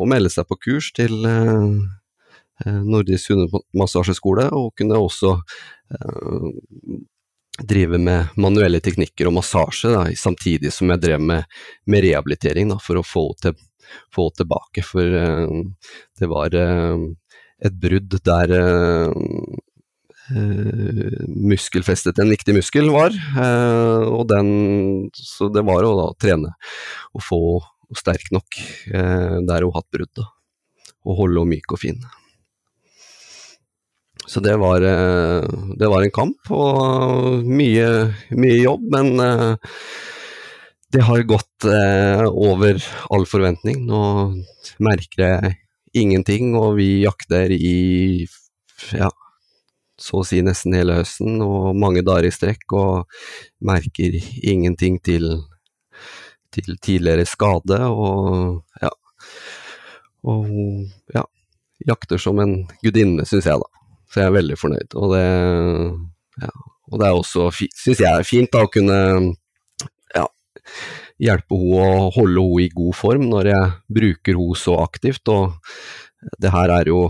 å 0.00 0.08
melde 0.08 0.32
seg 0.32 0.48
på 0.48 0.56
kurs 0.62 0.88
til 0.96 1.12
Nordisk 2.64 3.32
hundemassasjeskole, 3.34 4.48
og 4.56 4.72
kunne 4.78 5.00
også 5.02 5.34
drive 7.68 7.98
med 8.00 8.32
manuelle 8.40 8.80
teknikker 8.80 9.28
og 9.28 9.36
massasje, 9.36 9.90
da, 9.92 10.06
samtidig 10.16 10.72
som 10.72 10.88
jeg 10.94 11.02
drev 11.02 11.20
med, 11.20 11.44
med 11.84 12.04
rehabilitering 12.06 12.72
da, 12.72 12.78
for 12.80 12.96
å 13.00 13.04
få 13.06 13.26
henne 13.34 13.52
til, 13.52 14.30
tilbake. 14.38 14.84
For 14.86 15.04
det 16.22 16.30
var 16.30 16.54
et 17.62 17.76
brudd 17.78 18.16
der 18.26 18.54
uh, 18.58 19.12
muskelfestet 21.52 22.18
en 22.22 22.30
viktig 22.32 22.54
muskel 22.56 22.88
var, 22.94 23.12
og 24.06 24.22
den, 24.30 24.48
så 25.12 25.50
det 25.52 25.64
var 25.66 25.84
å 25.84 25.90
da 25.98 26.06
trene 26.22 26.54
og 27.12 27.24
få 27.26 27.40
sterk 27.98 28.30
nok 28.32 28.56
der 28.86 29.66
hun 29.66 29.74
hatt 29.74 29.88
brudd, 29.92 30.12
da, 30.16 30.24
og 31.04 31.18
holde 31.18 31.42
henne 31.42 31.58
myk 31.58 31.74
og 31.74 31.82
fin. 31.82 31.98
Så 34.24 34.40
det 34.40 34.54
var, 34.62 34.80
det 34.80 35.90
var, 35.90 36.06
en 36.06 36.14
kamp 36.14 36.52
og 36.54 37.42
mye, 37.44 37.88
mye 38.38 38.60
jobb, 38.62 38.86
men 38.94 39.10
det 40.94 41.02
har 41.10 41.28
gått 41.28 41.66
over 42.30 42.80
all 43.10 43.28
forventning. 43.28 43.82
Nå 43.90 44.00
merker 44.80 45.26
jeg 45.26 45.58
ingenting, 45.94 46.54
og 46.58 46.76
vi 46.78 47.02
jakter 47.02 47.52
i 47.52 48.26
ja, 48.92 49.10
så 50.00 50.22
å 50.22 50.26
si 50.26 50.40
nesten 50.44 50.74
hele 50.76 50.96
høsten 50.98 51.42
og 51.44 51.76
mange 51.78 52.02
dager 52.06 52.28
i 52.28 52.34
strekk, 52.34 52.64
og 52.74 53.18
merker 53.64 54.16
ingenting 54.42 54.98
til, 55.04 55.28
til 56.54 56.78
tidligere 56.82 57.26
skade. 57.28 57.78
Og 57.86 58.82
ja, 58.82 58.90
og 60.22 60.50
ja, 61.14 61.24
jakter 61.86 62.20
som 62.22 62.40
en 62.42 62.62
gudinne, 62.82 63.26
syns 63.28 63.48
jeg, 63.50 63.62
da. 63.62 63.86
Så 64.12 64.20
jeg 64.20 64.28
er 64.28 64.36
veldig 64.36 64.58
fornøyd. 64.60 64.98
Og 65.00 65.14
det, 65.14 65.26
ja, 66.42 66.50
og 66.92 67.00
det 67.00 67.08
er 67.08 67.20
også, 67.20 67.48
syns 67.54 68.02
jeg, 68.02 68.10
er 68.10 68.28
fint 68.28 68.52
da, 68.52 68.66
å 68.66 68.72
kunne 68.72 68.98
ja, 70.12 70.26
hjelpe 71.22 71.58
henne 71.58 71.82
å 71.82 72.08
holde 72.14 72.44
henne 72.44 72.64
i 72.64 72.70
god 72.74 72.96
form 72.98 73.28
når 73.30 73.50
jeg 73.52 73.74
bruker 73.98 74.38
henne 74.38 74.58
så 74.58 74.78
aktivt. 74.82 75.28
Og 75.32 75.54
det 76.42 76.52
her 76.54 76.72
er 76.74 76.90
jo 76.90 77.04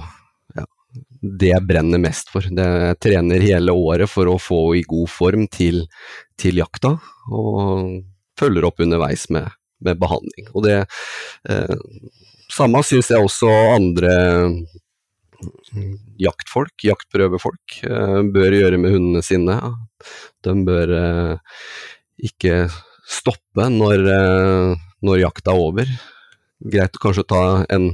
ja, 0.57 0.67
det 1.21 1.53
jeg 1.53 1.69
brenner 1.69 2.03
mest 2.03 2.33
for. 2.33 2.47
Jeg 2.47 2.99
trener 3.03 3.45
hele 3.45 3.75
året 3.77 4.11
for 4.13 4.31
å 4.31 4.39
få 4.41 4.63
henne 4.69 4.83
i 4.83 4.87
god 4.89 5.13
form 5.13 5.49
til, 5.53 5.85
til 6.41 6.61
jakta, 6.63 6.97
og 7.33 8.03
følger 8.39 8.69
opp 8.69 8.83
underveis 8.83 9.29
med, 9.33 9.49
med 9.85 10.01
behandling. 10.01 10.49
Og 10.53 10.67
det 10.67 10.79
eh, 10.83 11.77
samme 12.53 12.85
syns 12.85 13.13
jeg 13.13 13.25
også 13.25 13.51
andre 13.73 14.15
jaktfolk, 16.21 16.75
jaktprøvefolk, 16.85 17.81
eh, 17.89 18.21
bør 18.35 18.57
gjøre 18.59 18.79
med 18.81 18.95
hundene 18.95 19.25
sine. 19.27 19.59
De 20.45 20.55
bør 20.67 20.97
eh, 20.99 21.55
ikke 22.29 22.57
stoppe 23.13 23.69
når, 23.73 24.05
eh, 24.09 24.83
når 25.05 25.23
jakta 25.23 25.53
er 25.53 25.65
over. 25.67 25.95
Greit 26.73 26.97
å 26.97 27.03
kanskje 27.03 27.27
ta 27.31 27.43
en, 27.75 27.91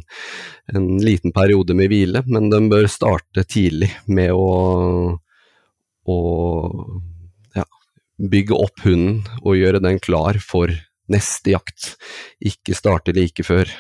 en, 0.75 0.89
liten 1.01 1.33
periode 1.33 1.77
med 1.77 1.89
hvile, 1.93 2.23
men 2.29 2.51
den 2.53 2.69
bør 2.73 2.89
starte 2.93 3.47
tidlig 3.49 3.91
med 4.07 4.35
å, 4.37 5.17
å 6.05 6.19
ja, 7.57 7.65
bygge 8.21 8.59
opp 8.59 8.85
hunden 8.85 9.23
og 9.41 9.57
gjøre 9.57 9.81
den 9.85 10.01
klar 10.05 10.41
for 10.45 10.75
neste 11.09 11.57
jakt. 11.57 11.95
Ikke 12.45 12.77
starte 12.77 13.17
like 13.17 13.47
før. 13.47 13.73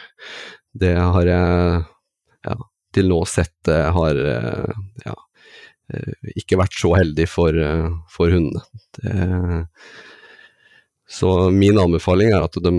Det 0.73 0.97
har 0.97 1.29
jeg 1.29 1.85
ja, 2.49 2.59
til 2.97 3.11
nå 3.13 3.23
sett 3.29 3.69
eh, 3.69 3.91
har 3.93 4.25
eh, 4.33 4.85
ja, 5.05 5.17
ikke 6.37 6.59
vært 6.61 6.77
så 6.77 6.95
heldig 6.97 7.25
for, 7.29 7.57
for 8.13 8.33
hundene. 8.33 8.65
Det, 8.97 9.15
så 11.09 11.51
min 11.55 11.79
anbefaling 11.81 12.33
er 12.33 12.45
at, 12.45 12.59
de, 12.63 12.73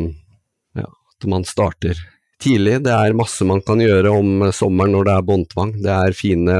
ja, 0.78 0.86
at, 0.86 1.28
man 1.30 1.46
starter 1.48 1.98
tidlig. 2.39 2.78
Det 2.86 2.94
er 2.94 3.18
masse 3.18 3.46
man 3.48 3.63
kan 3.65 3.82
gjøre 3.82 4.13
om 4.13 4.46
sommeren 4.56 4.94
når 4.96 5.08
det 5.08 5.15
er 5.15 5.26
båndtvang. 5.28 5.74
Det 5.84 5.96
er 5.96 6.18
fine 6.18 6.60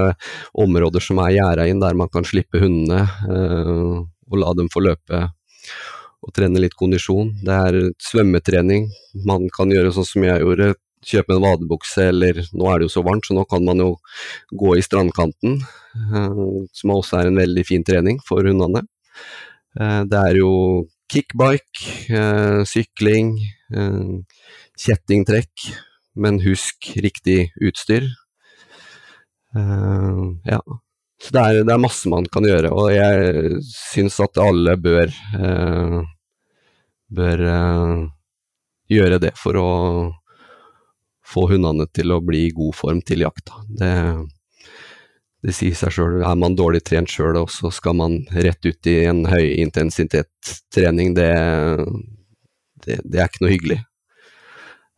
områder 0.66 1.04
som 1.04 1.22
er 1.24 1.38
gjerda 1.38 1.70
inn 1.70 1.84
der 1.84 1.98
man 1.98 2.10
kan 2.12 2.28
slippe 2.28 2.62
hundene 2.64 3.06
eh, 3.06 4.02
og 4.30 4.42
la 4.42 4.52
dem 4.58 4.70
få 4.74 4.84
løpe 4.84 5.28
og 6.20 6.36
trene 6.36 6.62
litt 6.62 6.76
kondisjon. 6.80 7.32
Det 7.46 7.56
er 7.56 7.80
svømmetrening 8.04 8.90
man 9.28 9.48
kan 9.56 9.72
gjøre 9.72 9.94
sånn 9.96 10.08
som 10.08 10.26
jeg 10.26 10.44
gjorde, 10.44 10.74
kjøpe 11.06 11.36
en 11.36 11.44
vadebukse, 11.46 12.10
eller 12.12 12.42
nå 12.52 12.68
er 12.68 12.82
det 12.82 12.90
jo 12.90 12.96
så 12.98 13.04
varmt, 13.06 13.24
så 13.28 13.36
nå 13.38 13.46
kan 13.48 13.64
man 13.64 13.80
jo 13.80 13.94
gå 14.52 14.76
i 14.76 14.84
strandkanten, 14.84 15.62
eh, 15.96 16.42
som 16.76 16.96
også 16.96 17.22
er 17.22 17.30
en 17.30 17.40
veldig 17.40 17.66
fin 17.68 17.86
trening 17.88 18.20
for 18.28 18.44
hundene. 18.44 18.84
Eh, 19.80 20.02
det 20.12 20.20
er 20.20 20.42
jo 20.42 20.52
kickbike, 21.10 21.86
eh, 22.14 22.62
sykling, 22.70 23.36
kjettingtrekk, 24.80 25.66
men 26.20 26.40
husk 26.42 26.92
riktig 27.04 27.52
utstyr. 27.62 28.08
Ja. 29.54 30.62
Så 31.20 31.34
det 31.36 31.42
er, 31.42 31.60
det 31.68 31.74
er, 31.74 31.82
masse 31.82 32.10
man 32.10 32.26
kan 32.32 32.46
gjøre, 32.48 32.72
og 32.72 32.90
jeg 32.94 33.60
syns 33.68 34.18
at 34.24 34.40
alle 34.42 34.78
bør, 34.80 35.12
bør 37.20 37.44
gjøre 38.90 39.20
det 39.22 39.34
for 39.38 39.60
å 39.60 39.70
få 41.30 41.46
hundene 41.52 41.86
til 41.94 42.14
å 42.14 42.22
bli 42.26 42.48
i 42.48 42.54
god 42.56 42.78
form 42.78 43.02
til 43.06 43.26
jakta. 43.26 43.62
Det, 43.68 43.92
det 45.46 45.56
sier 45.56 45.76
seg 45.78 45.94
sjøl. 45.96 46.20
Er 46.26 46.40
man 46.40 46.58
dårlig 46.60 46.82
trent 46.88 47.12
sjøl, 47.12 47.38
og 47.40 47.52
så 47.54 47.72
skal 47.74 47.96
man 48.00 48.20
rett 48.36 48.66
ut 48.66 48.90
i 48.92 48.98
en 49.08 49.24
høyintensitetstrening, 49.30 51.14
det, 51.18 51.30
det, 52.86 53.00
det 53.06 53.22
er 53.22 53.30
ikke 53.30 53.46
noe 53.46 53.54
hyggelig. 53.54 53.80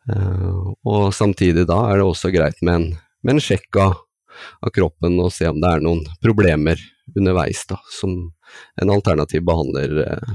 Uh, 0.10 0.74
og 0.90 1.12
samtidig 1.14 1.68
da 1.70 1.78
er 1.92 2.00
det 2.00 2.08
også 2.08 2.32
greit 2.34 2.58
med 2.66 2.74
en, 2.74 2.88
med 3.22 3.36
en 3.36 3.44
sjekk 3.44 3.78
av, 3.78 4.00
av, 4.66 4.72
kroppen 4.74 5.20
og 5.22 5.30
se 5.36 5.46
om 5.46 5.60
det 5.62 5.70
er 5.70 5.84
noen 5.86 6.02
problemer 6.24 6.82
underveis 7.14 7.62
da, 7.70 7.78
som 7.94 8.16
en 8.82 8.94
alternativ 8.94 9.46
behandler 9.46 9.94
uh, 10.02 10.34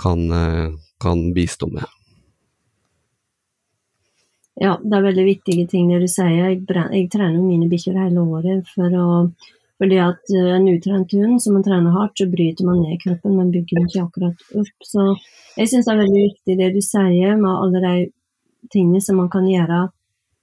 kan, 0.00 0.24
uh, 0.32 0.72
kan 1.02 1.28
bistå 1.36 1.68
med. 1.74 1.84
Ja, 4.60 4.74
det 4.82 4.96
er 4.96 5.06
veldig 5.06 5.24
viktige 5.24 5.66
ting 5.68 5.88
det 5.88 6.02
du 6.02 6.08
sier. 6.10 6.50
Jeg, 6.50 6.64
jeg 6.68 7.08
trener 7.12 7.40
mine 7.40 7.68
bikkjer 7.70 7.96
hele 7.96 8.26
året 8.28 8.68
for 8.74 8.96
å 8.98 9.08
fordi 9.80 9.96
at 9.96 10.32
eh, 10.36 10.50
en 10.56 10.66
utrent 10.68 11.12
hund 11.16 11.40
som 11.40 11.54
man 11.56 11.64
trener 11.64 11.94
hardt, 11.94 12.18
så 12.20 12.26
bryter 12.28 12.66
man 12.68 12.82
ned 12.84 13.00
kroppen, 13.00 13.38
men 13.38 13.52
bygger 13.54 13.78
den 13.78 13.86
ikke 13.88 14.02
akkurat 14.02 14.42
opp. 14.60 14.74
Så 14.84 15.06
jeg 15.56 15.70
syns 15.70 15.88
det 15.88 15.94
er 15.94 16.02
veldig 16.02 16.24
viktig 16.26 16.56
det 16.58 16.68
du 16.74 16.82
sier 16.84 17.38
med 17.40 17.54
alle 17.54 17.80
de 17.86 17.94
tingene 18.74 19.00
som 19.00 19.16
man 19.22 19.30
kan 19.32 19.48
gjøre 19.48 19.86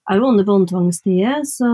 òg 0.08 0.24
under 0.24 0.48
båndtvangstider. 0.48 1.44
Så 1.46 1.68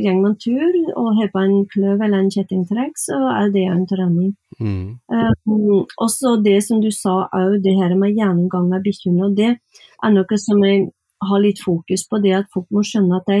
går 0.00 0.20
man 0.22 0.38
tur 0.40 0.78
og 0.94 1.18
har 1.18 1.28
på 1.34 1.42
en 1.42 1.66
kløv 1.74 2.00
eller 2.00 2.22
en 2.22 2.32
kjettingtrekk, 2.32 2.96
så 3.02 3.18
er 3.34 3.52
det 3.52 3.66
en 3.68 3.84
trening. 3.90 4.32
Mm. 4.60 4.96
Um, 5.12 5.84
også 6.00 6.38
det 6.44 6.60
som 6.64 6.80
du 6.80 6.88
sa 6.94 7.26
òg, 7.26 7.58
det 7.64 7.76
her 7.76 7.92
med 8.00 8.16
gjennomgang 8.16 8.72
av 8.76 8.86
bikkjene. 8.86 9.32
Det 9.36 9.52
er 9.58 10.16
noe 10.16 10.40
som 10.40 10.64
jeg 10.64 10.88
ha 11.28 11.38
litt 11.42 11.60
fokus 11.62 12.06
på 12.08 12.20
det 12.24 12.34
at 12.38 12.50
folk 12.54 12.68
må 12.74 12.84
skjønne 12.86 13.20
at 13.20 13.28
de 13.28 13.40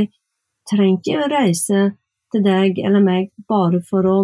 trenger 0.70 1.00
ikke 1.00 1.24
å 1.24 1.30
reise 1.32 1.82
til 2.30 2.44
deg 2.44 2.78
eller 2.84 3.02
meg 3.02 3.30
bare 3.50 3.80
for, 3.86 4.06
å, 4.06 4.18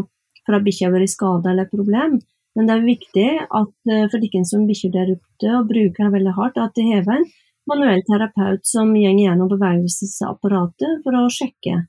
for 0.45 0.59
at 0.59 0.67
bikkja 0.67 0.89
har 0.89 0.97
vært 0.97 1.15
skada 1.15 1.53
eller 1.53 1.67
et 1.67 1.75
problem. 1.75 2.21
Men 2.57 2.69
det 2.69 2.77
er 2.77 2.87
viktig 2.87 3.27
at 3.45 3.91
eh, 3.93 4.07
for 4.13 4.23
dere 4.23 4.45
som 4.49 4.65
bikkjer 4.69 4.95
der 4.95 5.13
ute 5.17 5.51
og 5.59 5.69
bruker 5.69 6.07
den 6.07 6.15
veldig 6.15 6.37
hardt, 6.39 6.61
at 6.61 6.77
det 6.79 6.87
hever 6.87 7.19
en 7.19 7.27
manuell 7.69 8.01
terapeut 8.07 8.65
som 8.69 8.95
går 8.95 9.21
gjennom 9.21 9.51
bevegelsesapparatet 9.51 11.03
for 11.05 11.19
å 11.19 11.27
sjekke 11.33 11.83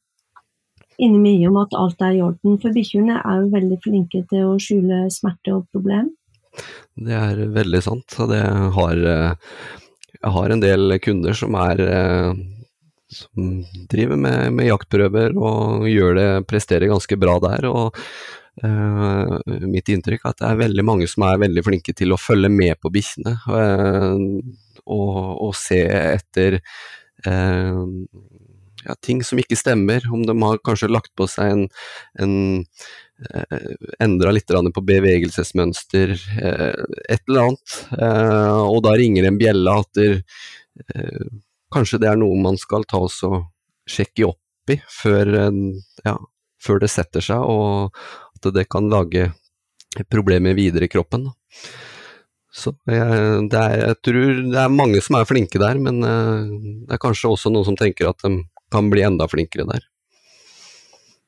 inni 0.97 1.19
mye 1.21 1.49
om 1.51 1.59
at 1.61 1.75
alt 1.77 2.01
er 2.01 2.17
i 2.17 2.23
orden. 2.25 2.57
For 2.61 2.73
bikkjene 2.73 3.19
er 3.21 3.43
jo 3.43 3.51
veldig 3.53 3.77
flinke 3.83 4.23
til 4.31 4.47
å 4.49 4.57
skjule 4.61 5.05
smerte 5.13 5.53
og 5.53 5.67
problem. 5.75 6.09
Det 6.97 7.13
er 7.13 7.43
veldig 7.53 7.81
sant. 7.85 8.17
det 8.31 8.41
har, 8.73 9.03
jeg 10.27 10.35
har 10.35 10.53
en 10.53 10.63
del 10.63 10.99
kunder 11.03 11.35
som 11.37 11.55
er 11.55 11.81
som 13.07 13.61
driver 13.89 14.19
med, 14.19 14.51
med, 14.53 14.67
jaktprøver 14.67 15.37
og 15.39 15.87
gjør 15.87 16.17
det, 16.17 16.27
presterer 16.49 16.91
ganske 16.91 17.17
bra 17.19 17.37
der. 17.43 17.67
og 17.69 17.95
uh, 18.63 19.37
Mitt 19.63 19.89
inntrykk 19.93 20.25
er 20.25 20.33
at 20.33 20.41
det 20.41 20.49
er 20.49 20.61
veldig 20.63 20.85
mange 20.87 21.07
som 21.09 21.23
er 21.27 21.39
veldig 21.45 21.63
flinke 21.65 21.95
til 21.95 22.13
å 22.13 22.19
følge 22.19 22.51
med 22.51 22.75
på 22.81 22.91
bikkjene. 22.93 23.37
Uh, 23.47 24.41
og, 24.87 25.15
og, 25.47 25.53
se 25.55 25.81
etter 25.87 26.61
ja, 28.87 28.95
ting 29.03 29.23
som 29.25 29.39
ikke 29.41 29.57
stemmer. 29.59 30.05
Om 30.13 30.25
de 30.27 30.35
har 30.43 30.61
kanskje 30.65 30.91
lagt 30.91 31.13
på 31.17 31.27
seg 31.29 31.53
en, 31.53 31.67
en 32.21 32.37
Endra 33.97 34.29
litt 34.29 34.51
på 34.75 34.81
bevegelsesmønster, 34.85 36.11
et 37.09 37.23
eller 37.25 37.47
annet. 37.47 37.77
Og 38.69 38.77
da 38.85 38.91
ringer 38.93 39.25
en 39.25 39.39
bjelle 39.41 39.73
at 39.73 39.89
der, 39.97 40.19
kanskje 41.73 41.97
det 42.03 42.11
er 42.11 42.19
noe 42.21 42.37
man 42.37 42.59
skal 42.61 42.85
ta 42.85 43.01
og 43.01 43.39
sjekke 43.89 44.27
opp 44.27 44.69
i 44.69 44.77
før, 44.91 45.33
ja, 46.05 46.13
før, 46.61 46.83
det 46.83 46.91
setter 46.93 47.25
seg, 47.25 47.41
og 47.41 47.97
at 48.37 48.53
det 48.53 48.67
kan 48.69 48.85
lage 48.91 49.31
problemer 50.11 50.53
videre 50.53 50.85
i 50.85 50.91
kroppen. 50.91 51.25
Så 52.57 52.73
jeg, 52.89 52.99
er, 53.01 53.73
jeg, 53.77 53.97
tror 54.05 54.21
det 54.53 54.61
er 54.61 54.73
mange 54.73 55.01
som 55.05 55.17
er 55.19 55.27
flinke 55.29 55.61
der, 55.61 55.77
men 55.81 56.01
eh, 56.05 56.53
det 56.87 56.95
er 56.95 57.01
kanskje 57.01 57.33
også 57.33 57.51
noen 57.53 57.67
som 57.67 57.77
tenker 57.77 58.09
at 58.09 58.23
kan 58.71 58.89
bli 58.91 59.05
enda 59.07 59.27
flinkere 59.31 59.67
der. 59.69 59.85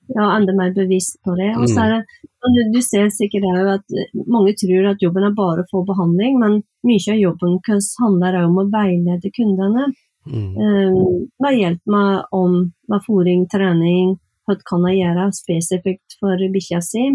Ja, 0.10 0.38
enda 0.38 0.54
mer 0.58 0.74
bevisst 0.74 1.20
på 1.24 1.36
det. 1.38 1.52
Og 1.58 1.70
så 1.70 1.84
er 1.84 1.92
det, 1.94 2.30
du, 2.42 2.62
du 2.74 2.80
ser 2.82 3.12
sikkert 3.14 3.46
òg 3.46 3.68
at 3.76 3.98
mange 4.26 4.56
tror 4.58 4.90
at 4.90 5.04
jobben 5.06 5.28
er 5.28 5.36
bare 5.38 5.66
å 5.66 5.70
få 5.70 5.84
behandling, 5.86 6.40
men 6.42 6.62
mye 6.88 7.14
av 7.14 7.20
jobben 7.22 7.60
handler 8.02 8.40
om 8.46 8.58
å 8.58 8.70
veilede 8.74 9.30
kundene. 9.36 9.92
Mm. 10.30 10.50
Um, 10.58 11.28
med 11.42 11.60
hjelp 11.60 11.94
med, 11.94 12.26
om, 12.36 12.58
med 12.90 13.06
fôring, 13.06 13.46
trening, 13.54 14.18
hva 14.50 14.58
kan 14.66 14.86
jeg 14.90 15.04
gjøre 15.04 15.30
spesifikt 15.38 16.18
for 16.20 16.42
bikkja 16.54 16.82
si. 16.86 17.06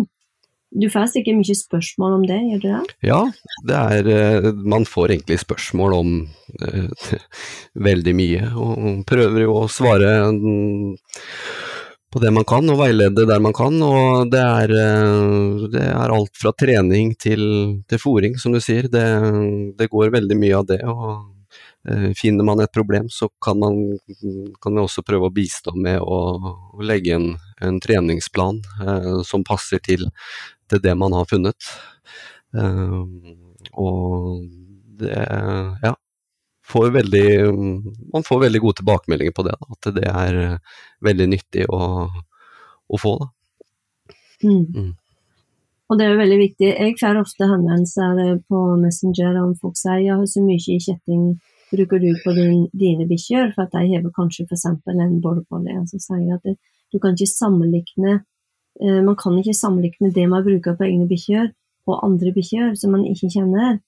Du 0.74 0.88
får 0.90 1.12
sikkert 1.12 1.38
mye 1.38 1.54
spørsmål 1.54 2.16
om 2.16 2.24
det, 2.26 2.40
gjør 2.50 2.62
du 2.62 2.66
det? 2.66 2.94
Ja, 3.06 3.20
det 3.68 3.78
er, 3.78 4.08
eh, 4.10 4.48
man 4.66 4.86
får 4.88 5.14
egentlig 5.14 5.38
spørsmål 5.44 5.94
om 6.00 6.16
uh, 6.64 7.12
veldig 7.88 8.14
mye, 8.18 8.48
og 8.58 9.04
prøver 9.06 9.44
jo 9.44 9.60
å 9.60 9.68
svare 9.70 10.16
um, 10.26 10.96
på 12.10 12.22
det 12.22 12.32
man 12.34 12.46
kan, 12.48 12.66
og 12.70 12.80
veilede 12.82 13.26
der 13.30 13.42
man 13.42 13.54
kan. 13.54 13.78
Og 13.86 14.32
det 14.34 14.42
er, 14.42 14.74
uh, 14.74 15.68
det 15.70 15.86
er 15.92 16.16
alt 16.16 16.34
fra 16.42 16.54
trening 16.58 17.14
til, 17.22 17.46
til 17.86 18.02
fòring, 18.02 18.34
som 18.42 18.54
du 18.54 18.58
sier. 18.62 18.90
Det, 18.90 19.06
det 19.78 19.90
går 19.94 20.10
veldig 20.18 20.40
mye 20.42 20.58
av 20.58 20.68
det. 20.74 20.82
og 20.90 21.06
Eh, 21.14 21.33
finner 22.16 22.44
man 22.44 22.60
et 22.60 22.72
problem, 22.72 23.08
så 23.12 23.28
kan 23.44 23.58
man 23.58 23.98
kan 24.62 24.78
også 24.80 25.04
prøve 25.04 25.28
å 25.28 25.34
bistå 25.34 25.74
med 25.76 26.00
å, 26.00 26.20
å 26.72 26.86
legge 26.86 27.16
en, 27.16 27.34
en 27.60 27.80
treningsplan 27.82 28.62
eh, 28.80 29.20
som 29.28 29.44
passer 29.44 29.82
til, 29.84 30.06
til, 30.70 30.80
det 30.84 30.94
man 30.96 31.12
har 31.16 31.28
funnet. 31.28 31.68
Eh, 32.56 32.96
og 33.76 34.40
det 35.00 35.20
ja, 35.82 35.94
får 36.72 36.90
veldig, 36.96 37.28
man 38.14 38.26
får 38.26 38.44
veldig 38.46 38.64
gode 38.64 38.80
tilbakemeldinger 38.80 39.36
på 39.36 39.46
det. 39.46 39.56
Da, 39.60 39.76
at 39.76 39.94
det 39.96 40.10
er 40.10 40.42
veldig 41.04 41.30
nyttig 41.36 41.68
å, 41.68 41.80
å 42.88 43.00
få. 43.00 43.18
Mm. 44.44 44.62
Mm. 44.72 44.92
Og 45.90 45.98
det 45.98 46.06
er 46.06 46.14
jo 46.14 46.20
veldig 46.22 46.38
viktig. 46.40 46.68
Jeg 46.70 46.94
får 47.00 47.18
ofte 47.20 47.48
henvendelser 47.48 48.38
på 48.48 48.60
Messenger 48.80 49.36
om 49.42 49.52
folk 49.60 49.76
sier 49.76 50.00
jeg 50.00 50.16
har 50.16 50.24
så 50.30 50.40
mye 50.44 50.62
i 50.72 50.80
kjetting 50.80 51.26
bruker 51.74 52.00
du 52.02 52.10
på 52.24 52.34
din, 52.36 52.66
dine 52.72 53.06
bikkjer, 53.10 53.52
for 53.54 53.66
at 53.66 53.74
de 53.74 53.94
har 53.94 54.06
kanskje 54.16 54.46
f.eks. 54.46 54.66
en 54.70 55.20
border. 55.22 55.74
Altså 55.74 56.00
sier 56.02 56.36
at 56.36 56.46
det, 56.46 56.56
du 56.92 57.00
kan 57.02 57.16
ikke 57.16 57.30
sammenligne 57.30 58.12
eh, 58.80 59.00
Man 59.02 59.16
kan 59.18 59.38
ikke 59.38 59.56
sammenligne 59.56 60.12
det 60.14 60.28
man 60.30 60.44
bruker 60.46 60.76
på 60.78 60.86
egne 60.86 61.08
bikkjer, 61.10 61.50
på 61.84 61.98
andre 62.06 62.32
bikkjer 62.36 62.74
som 62.80 62.94
man 62.94 63.06
ikke 63.08 63.32
kjenner. 63.34 63.80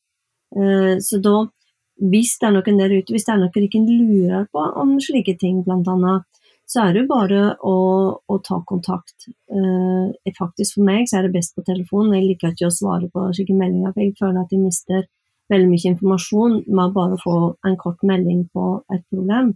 Eh, 0.56 0.96
så 1.02 1.20
da, 1.22 1.36
hvis 2.12 2.36
det 2.40 2.48
er 2.48 2.56
noen 2.56 2.80
der 2.80 2.96
ute, 2.96 3.14
hvis 3.14 3.28
det 3.28 3.34
er 3.34 3.42
noen 3.42 3.54
dere 3.54 3.84
lurer 3.86 4.48
på 4.52 4.64
om 4.82 4.96
slike 5.00 5.36
ting, 5.40 5.62
annet, 5.66 6.26
så 6.66 6.82
er 6.82 6.94
det 6.94 7.04
jo 7.04 7.10
bare 7.12 7.42
å, 7.62 7.76
å 8.26 8.36
ta 8.42 8.58
kontakt. 8.66 9.28
Eh, 9.30 10.32
faktisk 10.38 10.76
For 10.76 10.86
meg 10.86 11.06
så 11.06 11.20
er 11.20 11.26
det 11.28 11.36
best 11.36 11.54
på 11.54 11.62
telefon. 11.66 12.10
Jeg 12.14 12.26
liker 12.26 12.54
ikke 12.54 12.70
å 12.70 12.74
svare 12.74 13.06
på 13.12 13.28
slike 13.38 13.54
meldinger, 13.54 13.94
for 13.94 14.02
jeg 14.02 14.16
føler 14.18 14.40
at 14.42 14.54
jeg 14.54 14.64
mister 14.64 15.06
veldig 15.52 15.68
mye 15.70 15.92
informasjon 15.92 16.58
med 16.66 16.96
bare 16.96 17.16
å 17.16 17.22
få 17.22 17.36
en 17.68 17.78
kort 17.80 18.02
melding 18.06 18.44
på 18.54 18.66
et 18.94 19.04
problem. 19.12 19.54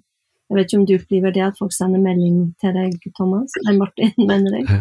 Jeg 0.50 0.58
vet 0.58 0.66
ikke 0.66 0.78
om 0.80 0.86
du 0.88 0.94
opplever 0.96 1.34
det 1.34 1.42
at 1.46 1.58
folk 1.60 1.74
sender 1.74 2.02
melding 2.02 2.38
til 2.58 2.72
deg, 2.74 2.96
Thomas? 3.14 3.54
Nei, 3.68 3.76
Martin, 3.78 4.10
mener 4.30 4.56
jeg. 4.58 4.80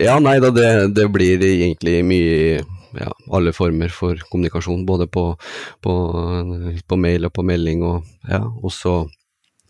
Ja, 0.00 0.16
nei 0.22 0.38
da, 0.40 0.48
det, 0.56 0.68
det, 0.96 1.06
blir 1.12 1.44
egentlig 1.44 1.98
mye 2.08 2.62
ja, 2.96 3.10
alle 3.36 3.52
former 3.52 3.92
for 3.92 4.16
kommunikasjon. 4.32 4.86
Både 4.88 5.10
på, 5.12 5.26
på, 5.84 5.96
på, 6.80 7.00
mail 7.04 7.28
og 7.28 7.34
på 7.36 7.44
melding, 7.44 7.84
og 7.84 8.32
ja, 8.32 8.40
også 8.64 9.02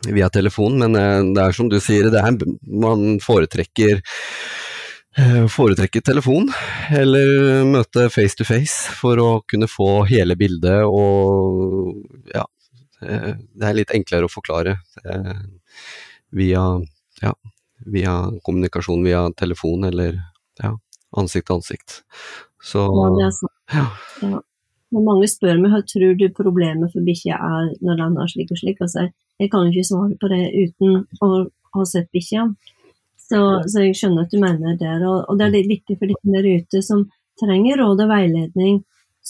via 0.07 0.31
telefon. 0.31 0.79
Men 0.85 0.95
eh, 1.01 1.19
det 1.35 1.43
er 1.43 1.59
som 1.59 1.71
du 1.73 1.81
sier, 1.83 2.13
det 2.15 2.23
er, 2.23 2.39
man 2.71 3.19
foretrekker 3.25 4.05
foretrekke 5.51 6.01
telefon 6.07 6.53
eller 6.95 7.65
møte 7.67 8.07
face 8.15 8.39
to 8.39 8.47
face 8.47 8.93
for 8.95 9.19
å 9.19 9.31
kunne 9.51 9.67
få 9.71 10.05
hele 10.07 10.37
bildet 10.39 10.85
og 10.87 12.05
ja, 12.31 12.45
eh, 13.03 13.33
det 13.35 13.67
er 13.67 13.79
litt 13.81 13.95
enklere 13.97 14.29
å 14.29 14.33
forklare 14.33 14.77
eh, 15.05 15.41
via, 16.31 16.63
ja, 17.23 17.35
via 17.87 18.15
kommunikasjon 18.47 19.03
via 19.05 19.25
telefon 19.35 19.89
eller 19.91 20.21
ja, 20.63 20.77
ansikt 21.19 21.49
til 21.49 21.59
ansikt. 21.59 21.99
Så 22.63 22.87
ja, 22.87 23.27
er. 23.27 23.43
Ja. 23.75 23.87
ja. 24.23 24.41
Men 24.91 25.07
mange 25.07 25.29
spør 25.31 25.59
meg 25.63 25.73
hva 25.75 25.81
tror 25.87 26.17
du 26.19 26.27
problemet 26.35 26.93
for 26.93 27.07
bikkja 27.07 27.39
er 27.39 27.71
når 27.83 28.03
den 28.03 28.19
har 28.19 28.31
slik 28.31 28.51
og 28.51 28.59
slik. 28.59 28.81
Altså, 28.83 29.07
jeg 29.41 29.51
kan 29.53 29.67
jo 29.67 29.73
ikke 29.73 29.91
svare 29.91 30.19
på 30.21 30.31
det 30.33 30.43
uten 30.55 31.05
å 31.23 31.31
ha 31.77 31.87
sett 31.87 32.11
bikkja. 32.15 32.49
Så, 33.31 33.41
så, 33.71 33.85
jeg 33.85 33.97
skjønner 33.99 34.27
at 34.27 34.33
du 34.33 34.41
mener 34.43 34.79
det. 34.79 34.95
Og, 35.07 35.19
og 35.31 35.39
det 35.39 35.47
er 35.47 35.55
litt 35.55 35.71
viktig 35.71 35.99
for 36.01 36.11
de 36.11 36.17
der 36.35 36.49
ute 36.51 36.83
som 36.83 37.05
trenger 37.41 37.79
råd 37.79 38.03
og 38.05 38.11
veiledning. 38.11 38.81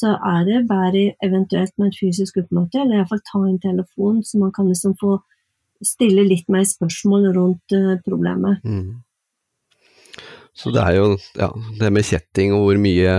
Så 0.00 0.14
er 0.14 0.46
det 0.46 0.62
bare 0.70 1.10
eventuelt 1.24 1.74
med 1.76 1.90
et 1.90 1.98
fysisk 1.98 2.38
oppmøte, 2.40 2.80
eller 2.80 3.00
iallfall 3.00 3.20
ta 3.26 3.42
en 3.44 3.58
telefon, 3.60 4.22
så 4.24 4.38
man 4.40 4.52
kan 4.56 4.70
liksom 4.70 4.94
få 5.00 5.18
stille 5.84 6.24
litt 6.28 6.48
mer 6.52 6.64
spørsmål 6.68 7.30
rundt 7.34 7.74
uh, 7.74 7.96
problemet. 8.06 8.62
Mm. 8.64 9.00
Så 10.56 10.72
det 10.74 10.82
er 10.84 10.96
jo 10.98 11.12
ja, 11.38 11.50
det 11.80 11.92
med 11.94 12.06
kjetting 12.06 12.54
og 12.54 12.66
hvor 12.66 12.80
mye, 12.80 13.14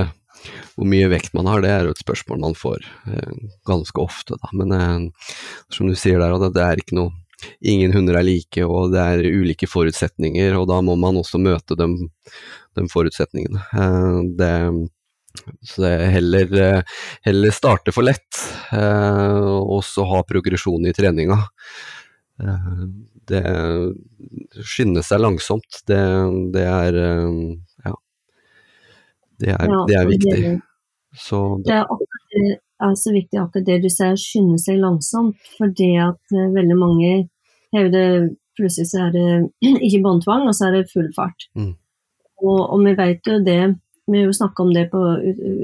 hvor 0.76 0.89
mye, 0.89 1.10
vekt 1.12 1.34
man 1.38 1.50
har, 1.50 1.63
det 1.63 1.72
er 1.74 1.88
jo 1.88 1.96
et 1.96 2.04
spørsmål 2.04 2.41
man 2.44 2.58
får 2.58 2.84
eh, 3.10 3.48
ganske 3.67 4.04
ofte, 4.04 4.38
da. 4.38 4.52
Men 4.58 4.76
eh, 4.76 5.32
som 5.74 5.89
du 5.89 5.96
sier 5.98 6.22
der, 6.22 6.36
det, 6.44 6.52
det 6.58 6.65
er 6.65 6.84
ikke 6.84 7.00
noe 7.00 7.15
ingen 7.62 7.94
hunder 7.96 8.20
er 8.20 8.26
like, 8.26 8.64
og 8.66 8.94
det 8.94 9.02
er 9.02 9.28
ulike 9.42 9.70
forutsetninger, 9.70 10.56
og 10.60 10.68
da 10.72 10.80
må 10.86 10.98
man 11.00 11.20
også 11.22 11.42
møte 11.42 11.78
de, 11.80 11.88
de 12.78 12.88
forutsetningene. 12.92 13.64
Eh, 13.74 14.18
det, 14.40 14.52
så 15.68 15.86
det 15.86 15.92
er 15.94 16.14
heller, 16.18 16.84
heller 17.28 17.56
starte 17.56 17.94
for 17.96 18.08
lett, 18.08 18.42
eh, 18.76 19.52
og 19.62 19.82
så 19.88 20.06
ha 20.10 20.24
progresjon 20.28 20.90
i 20.90 20.96
treninga. 20.96 21.40
Eh, 22.42 22.84
det 23.32 23.46
skynde 24.66 25.04
seg 25.06 25.22
langsomt, 25.22 25.84
det, 25.88 26.02
det 26.56 26.66
er 26.68 26.98
ja. 26.98 27.94
Det 29.42 29.54
er, 29.56 29.72
det 29.88 29.96
er 29.98 30.10
viktig. 30.10 30.42
Så 31.18 31.38
det 31.66 31.80
er 32.82 32.96
så 33.00 33.13
viktig 33.13 33.39
akkurat 33.41 33.67
det 33.67 33.78
du 33.84 33.89
sier, 33.91 34.17
skynde 34.20 34.58
seg 34.62 34.82
langsomt. 34.82 35.38
Fordi 35.58 35.94
at 36.04 36.36
uh, 36.36 36.50
veldig 36.56 36.78
mange 36.80 37.12
hevder 37.76 38.32
plutselig 38.58 38.91
så 38.91 39.06
er 39.08 39.13
det 39.15 39.30
ikke 39.86 40.04
båndtvang, 40.06 40.48
og 40.50 40.58
så 40.58 40.67
er 40.67 40.80
det 40.80 40.91
full 40.91 41.12
fart. 41.15 41.48
Mm. 41.56 41.74
Og, 42.41 42.60
og, 42.60 42.78
vi 42.86 42.98
vet 42.98 43.28
jo 43.28 43.39
det 43.46 43.63
vi 44.12 44.17
har 44.17 44.26
jo 44.26 44.34
snakka 44.34 44.63
om 44.63 44.72
det 44.74 44.88
på, 44.91 45.00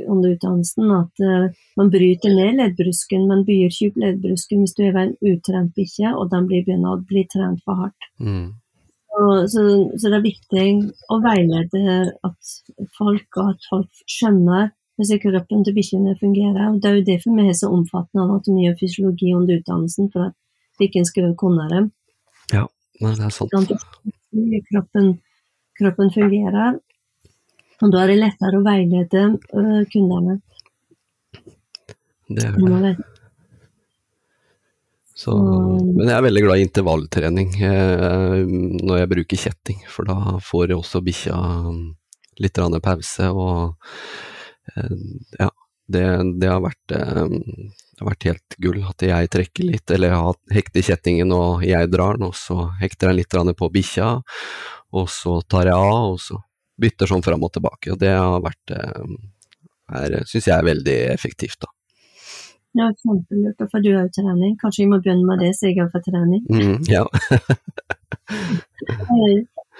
under 0.07 0.29
utdannelsen, 0.29 0.91
at 0.93 1.23
uh, 1.25 1.47
man 1.75 1.89
bryter 1.91 2.31
ned 2.31 2.61
leddbrusken. 2.61 3.25
Man 3.27 3.41
byr 3.47 3.65
ikke 3.65 3.97
leddbrusken 3.99 4.61
hvis 4.61 4.75
du 4.77 4.85
er 4.85 4.99
en 5.01 5.15
utrent 5.25 5.73
bikkje, 5.75 6.13
og 6.13 6.29
den 6.31 6.47
blir 6.47 6.63
begynner 6.63 6.95
å 6.95 7.01
bli 7.09 7.25
trent 7.33 7.65
for 7.65 7.81
hardt. 7.81 8.09
Mm. 8.21 8.53
Og, 9.17 9.49
så, 9.49 9.63
så, 9.97 10.11
det 10.11 10.17
er 10.19 10.25
viktig 10.25 10.65
å 11.09 11.19
veilede 11.23 11.97
at 12.27 12.53
folk, 12.97 13.27
og 13.39 13.55
at 13.55 13.69
folk 13.71 14.03
skjønner 14.05 14.69
hvordan 14.97 15.21
kroppen 15.21 15.63
til 15.65 15.75
bikkjene 15.77 16.15
fungerer. 16.19 16.71
og 16.71 16.81
Det 16.81 16.89
er 16.89 16.95
jo 16.97 17.05
derfor 17.11 17.35
vi 17.37 17.45
har 17.47 17.57
så 17.57 17.69
omfattende 17.69 18.25
anatomi 18.25 18.69
og 18.69 18.77
fysiologi 18.79 19.33
under 19.35 19.59
utdannelsen, 19.59 20.09
for 20.13 20.29
at 20.29 20.33
bikkjen 20.79 21.05
skal 21.05 21.35
kunne 21.37 21.67
det. 21.69 21.83
Ja, 22.53 22.65
det 22.99 23.13
er 23.13 23.29
sant. 23.29 23.53
Kroppen, 24.71 25.19
kroppen 25.77 26.09
fungerer, 26.13 26.79
og 27.81 27.91
da 27.93 28.01
er 28.03 28.11
det 28.11 28.17
lettere 28.23 28.57
å 28.57 28.65
veilede 28.65 29.27
uh, 29.53 29.83
kundene. 29.93 30.39
Det 32.27 32.49
er 32.49 32.57
det. 32.89 32.95
Så, 35.17 35.33
men 35.33 36.05
jeg 36.05 36.13
er 36.13 36.25
veldig 36.27 36.41
glad 36.45 36.59
i 36.59 36.65
intervalltrening 36.67 37.53
eh, 37.65 38.41
når 38.85 38.99
jeg 38.99 39.09
bruker 39.09 39.39
kjetting, 39.41 39.79
for 39.89 40.05
da 40.05 40.35
får 40.45 40.67
jeg 40.69 40.77
også 40.77 41.01
bikkja 41.01 41.37
litt 42.43 42.59
pause. 42.85 43.29
Og 43.33 43.95
ja, 45.39 45.49
det, 45.87 46.03
det, 46.39 46.49
har 46.51 46.61
vært, 46.63 46.91
eh, 46.91 47.23
det, 47.29 47.99
har 48.01 48.09
vært, 48.09 48.27
helt 48.27 48.57
gull 48.63 48.81
at 48.89 49.05
jeg 49.07 49.31
trekker 49.33 49.69
litt, 49.69 49.93
eller 49.95 50.17
har 50.17 50.41
hekter 50.53 50.83
kjettingen 50.89 51.31
og 51.35 51.63
jeg 51.67 51.91
drar 51.93 52.19
den, 52.19 52.27
og 52.27 52.35
så 52.35 52.69
hekter 52.81 53.11
den 53.11 53.21
litt 53.21 53.57
på 53.57 53.71
bikkja, 53.71 54.09
og 54.97 55.07
så 55.11 55.39
tar 55.47 55.71
jeg 55.71 55.77
av, 55.77 56.11
og 56.15 56.19
så 56.21 56.41
bytter 56.77 57.09
sånn 57.09 57.25
fram 57.25 57.43
og 57.43 57.55
tilbake. 57.55 57.93
Og 57.93 57.99
det 58.01 58.13
har 58.13 58.43
vært, 58.43 58.75
eh, 58.75 60.21
syns 60.27 60.45
jeg 60.45 60.55
er 60.57 60.67
veldig 60.67 60.99
effektivt, 61.15 61.59
da. 61.63 61.71
Ja, 62.77 62.91
kjempelurt. 62.93 63.63
For 63.71 63.81
du 63.81 63.89
har 63.95 64.05
jo 64.05 64.13
trening. 64.13 64.57
Kanskje 64.61 64.83
jeg 64.83 64.91
må 64.91 64.99
begynne 65.01 65.25
med 65.25 65.41
det, 65.41 65.53
så 65.57 65.69
jeg 65.69 65.79
har 65.79 65.89
få 65.89 66.01
trening. 66.05 66.43
Mm, 66.45 66.83
ja. 66.91 67.05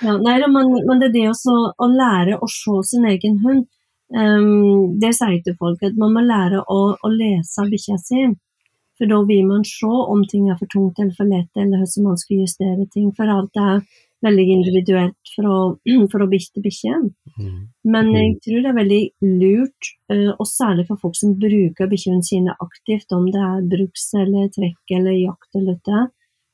ja. 0.02 0.16
Nei, 0.24 0.38
men, 0.50 0.72
men, 0.88 1.02
det 1.02 1.12
er 1.12 1.14
det 1.14 1.26
også 1.30 1.58
å 1.78 1.90
lære 1.92 2.40
å 2.42 2.50
se 2.50 2.80
sin 2.90 3.06
egen 3.12 3.38
hund. 3.44 3.68
Um, 4.16 5.00
det 5.02 5.14
sier 5.18 5.36
jeg 5.36 5.46
til 5.46 5.58
folk, 5.60 5.82
at 5.84 5.98
man 6.00 6.14
må 6.16 6.24
lære 6.24 6.64
å, 6.64 6.82
å 6.96 7.10
lese 7.12 7.68
bikkja 7.72 7.98
si. 8.02 8.28
For 8.98 9.10
da 9.10 9.20
vil 9.30 9.46
man 9.46 9.66
se 9.68 9.88
om 9.88 10.24
ting 10.26 10.48
er 10.50 10.58
for 10.58 10.70
tungt 10.74 11.00
eller 11.00 11.14
for 11.18 11.30
lett, 11.30 11.52
eller 11.56 11.84
hvordan 11.84 12.08
man 12.08 12.20
skal 12.22 12.42
justere 12.42 12.88
ting. 12.94 13.12
For 13.18 13.30
alt 13.30 13.60
er 13.62 13.84
veldig 14.26 14.46
individuelt 14.50 15.32
fra, 15.36 15.56
fra 16.12 16.28
bikkje 16.32 16.54
til 16.56 16.66
bikkje. 16.66 17.00
Mm. 17.38 17.60
Men 17.94 18.12
jeg 18.16 18.32
mm. 18.32 18.38
tror 18.46 18.64
det 18.64 18.72
er 18.72 18.80
veldig 18.80 19.02
lurt, 19.44 19.92
eh, 20.14 20.32
og 20.34 20.48
særlig 20.50 20.88
for 20.88 21.02
folk 21.04 21.18
som 21.20 21.36
bruker 21.38 21.92
bikkjene 21.92 22.26
sine 22.26 22.56
aktivt, 22.64 23.14
om 23.14 23.28
det 23.34 23.44
er 23.52 23.68
bruks 23.76 24.08
eller 24.18 24.50
trekk 24.56 24.96
eller 24.98 25.20
jakt 25.20 25.60
eller 25.60 25.78
dette, 25.78 26.08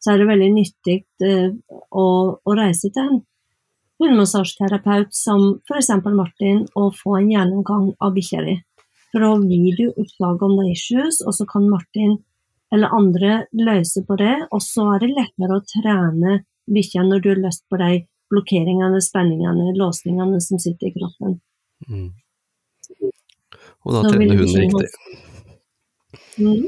så 0.04 0.12
er 0.12 0.20
det 0.20 0.32
veldig 0.34 0.50
nyttig 0.58 0.98
eh, 1.24 1.54
å, 1.96 2.08
å 2.36 2.58
reise 2.60 2.92
til 2.92 3.06
en 3.06 3.22
hundemassasjeterapeut 4.02 5.14
som 5.16 5.60
f.eks. 5.68 5.90
Martin 6.06 6.64
og 6.80 6.96
få 6.98 7.18
en 7.20 7.32
gjennomgang 7.32 7.92
av 8.00 8.14
bikkja 8.16 8.44
di. 8.46 8.56
For 9.14 9.26
å 9.28 9.34
video 9.44 9.92
du 9.94 10.02
oppdage 10.04 10.48
om 10.48 10.56
det 10.58 10.66
er 10.66 10.72
issues, 10.74 11.20
og 11.22 11.36
så 11.38 11.46
kan 11.50 11.70
Martin 11.70 12.18
eller 12.74 12.96
andre 12.98 13.44
løse 13.54 14.02
på 14.08 14.18
det, 14.18 14.34
og 14.50 14.62
så 14.66 14.88
er 14.96 15.04
det 15.04 15.14
lettere 15.14 15.60
å 15.60 15.66
trene 15.70 16.40
bikkja 16.74 17.04
når 17.06 17.22
du 17.22 17.30
har 17.30 17.42
lyst 17.44 17.66
på 17.70 17.78
de 17.78 17.92
blokkeringene, 18.34 19.02
spenningene, 19.04 19.76
låsningene 19.78 20.40
som 20.42 20.62
sitter 20.62 20.90
i 20.90 20.96
kroppen. 20.96 21.38
Mm. 21.86 22.10
Og 23.84 23.94
da 23.94 24.02
trener 24.08 24.40
hunden 24.40 24.64
riktig. 24.64 24.90
Mm. 26.40 26.66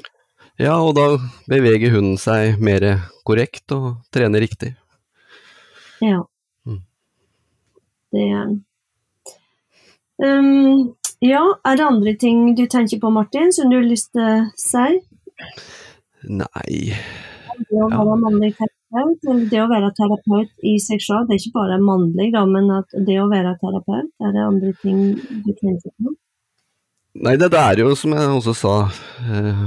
Ja, 0.62 0.78
og 0.78 0.94
da 0.96 1.08
beveger 1.50 1.96
hunden 1.96 2.20
seg 2.22 2.62
mer 2.64 2.86
korrekt 3.28 3.74
og 3.76 4.06
trener 4.14 4.44
riktig. 4.44 4.76
Ja. 6.04 6.22
Det 8.15 8.28
um, 10.23 10.95
Ja, 11.23 11.43
er 11.65 11.80
det 11.80 11.86
andre 11.86 12.15
ting 12.19 12.56
du 12.56 12.65
tenker 12.71 13.01
på, 13.01 13.12
Martin, 13.12 13.51
som 13.56 13.71
du 13.71 13.80
har 13.80 13.88
lyst 13.88 14.13
til 14.15 14.23
å 14.23 14.47
si? 14.60 14.99
Nei 16.25 16.95
Det 17.60 17.80
å 17.82 17.89
være 17.91 18.17
mannlig 18.23 18.51
terapeut, 18.58 19.32
det 19.51 19.62
å 19.62 19.69
være 19.71 19.91
terapeut 19.97 20.51
i 20.65 20.75
seg 20.82 21.04
selv, 21.04 21.28
det 21.28 21.36
er 21.36 21.41
ikke 21.43 21.60
bare 21.60 21.80
mannlig, 21.84 22.32
da, 22.36 22.45
men 22.49 22.71
at 22.80 22.95
det 23.08 23.17
å 23.21 23.30
være 23.32 23.56
terapeut, 23.62 24.12
er 24.23 24.36
det 24.36 24.45
andre 24.45 24.71
ting 24.82 25.01
du 25.15 25.51
tenker 25.54 25.91
på? 25.91 26.15
Nei, 27.15 27.38
det, 27.39 27.47
det, 27.54 27.60
er 27.62 27.80
jo 27.80 27.93
som 27.95 28.12
jeg 28.12 28.28
også 28.28 28.54
sa 28.60 28.73
eh, 29.23 29.62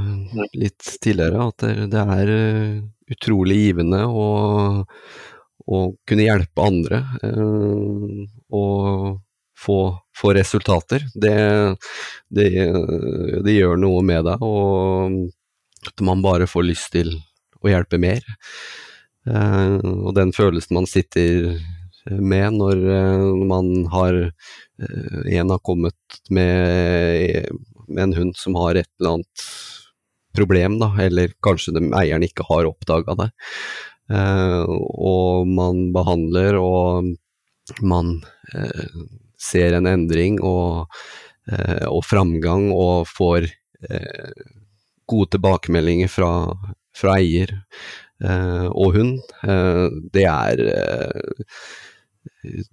litt 0.60 0.90
tidligere, 1.00 1.46
at 1.48 1.64
det, 1.64 1.86
det 1.94 2.02
er 2.18 2.32
uh, 2.34 2.74
utrolig 3.14 3.56
givende 3.62 4.02
å, 4.04 4.26
å, 5.68 5.80
kunne 6.08 6.24
hjelpe 6.24 6.64
andre 6.64 7.02
og 8.48 9.18
få, 9.58 9.78
få 10.16 10.34
resultater. 10.36 11.04
Det, 11.14 11.34
det, 12.30 13.54
gjør 13.54 13.80
noe 13.80 14.04
med 14.06 14.26
deg, 14.28 14.44
og 14.44 15.88
at 15.88 16.04
man 16.04 16.22
bare 16.24 16.48
får 16.50 16.68
lyst 16.68 16.92
til 16.94 17.14
å 17.62 17.72
hjelpe 17.72 18.00
mer. 18.02 18.24
Eh, 19.28 19.78
og 19.82 20.14
den 20.16 20.32
følelsen 20.36 20.78
man 20.78 20.88
sitter 20.88 21.58
med 22.08 22.54
når 22.56 22.84
eh, 22.94 23.24
man 23.50 23.72
har 23.92 24.14
eh, 24.22 25.34
En 25.38 25.50
har 25.50 25.60
kommet 25.66 26.20
med, 26.30 27.48
med, 27.88 28.02
en 28.06 28.14
hund 28.14 28.38
som 28.38 28.56
har 28.60 28.78
et 28.78 28.88
eller 29.00 29.18
annet 29.18 29.48
problem, 30.38 30.78
da, 30.78 30.92
eller 31.02 31.32
kanskje 31.42 31.74
de, 31.74 31.82
eieren 31.98 32.22
ikke 32.22 32.46
har 32.46 32.68
oppdaga 32.68 33.16
det. 33.18 33.28
Og 34.08 35.48
man 35.52 35.88
behandler, 35.92 36.56
og 36.56 37.10
man 37.84 38.14
ser 39.36 39.76
en 39.76 39.86
endring 39.90 40.38
og, 40.40 40.88
og 41.90 42.00
framgang, 42.08 42.70
og 42.72 43.04
får 43.10 43.50
gode 45.08 45.30
tilbakemeldinger 45.36 46.08
fra, 46.12 46.32
fra 46.96 47.18
eier. 47.20 47.52
Eh, 48.24 48.66
og 48.74 48.96
hund, 48.96 49.20
eh, 49.46 49.84
det 50.14 50.24
er 50.26 50.62
eh, 50.66 51.44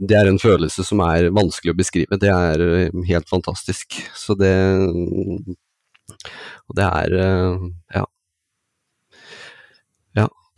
det 0.10 0.15
er 0.17 0.28
en 0.30 0.41
følelse 0.41 0.84
som 0.84 1.02
er 1.06 1.30
vanskelig 1.34 1.74
å 1.74 1.78
beskrive. 1.78 2.17
Det 2.21 2.32
er 2.32 2.89
helt 3.08 3.30
fantastisk. 3.30 3.98
Så 4.17 4.36
det 4.38 4.56
Det 6.76 6.84
er 6.84 7.10
Ja. 7.93 8.06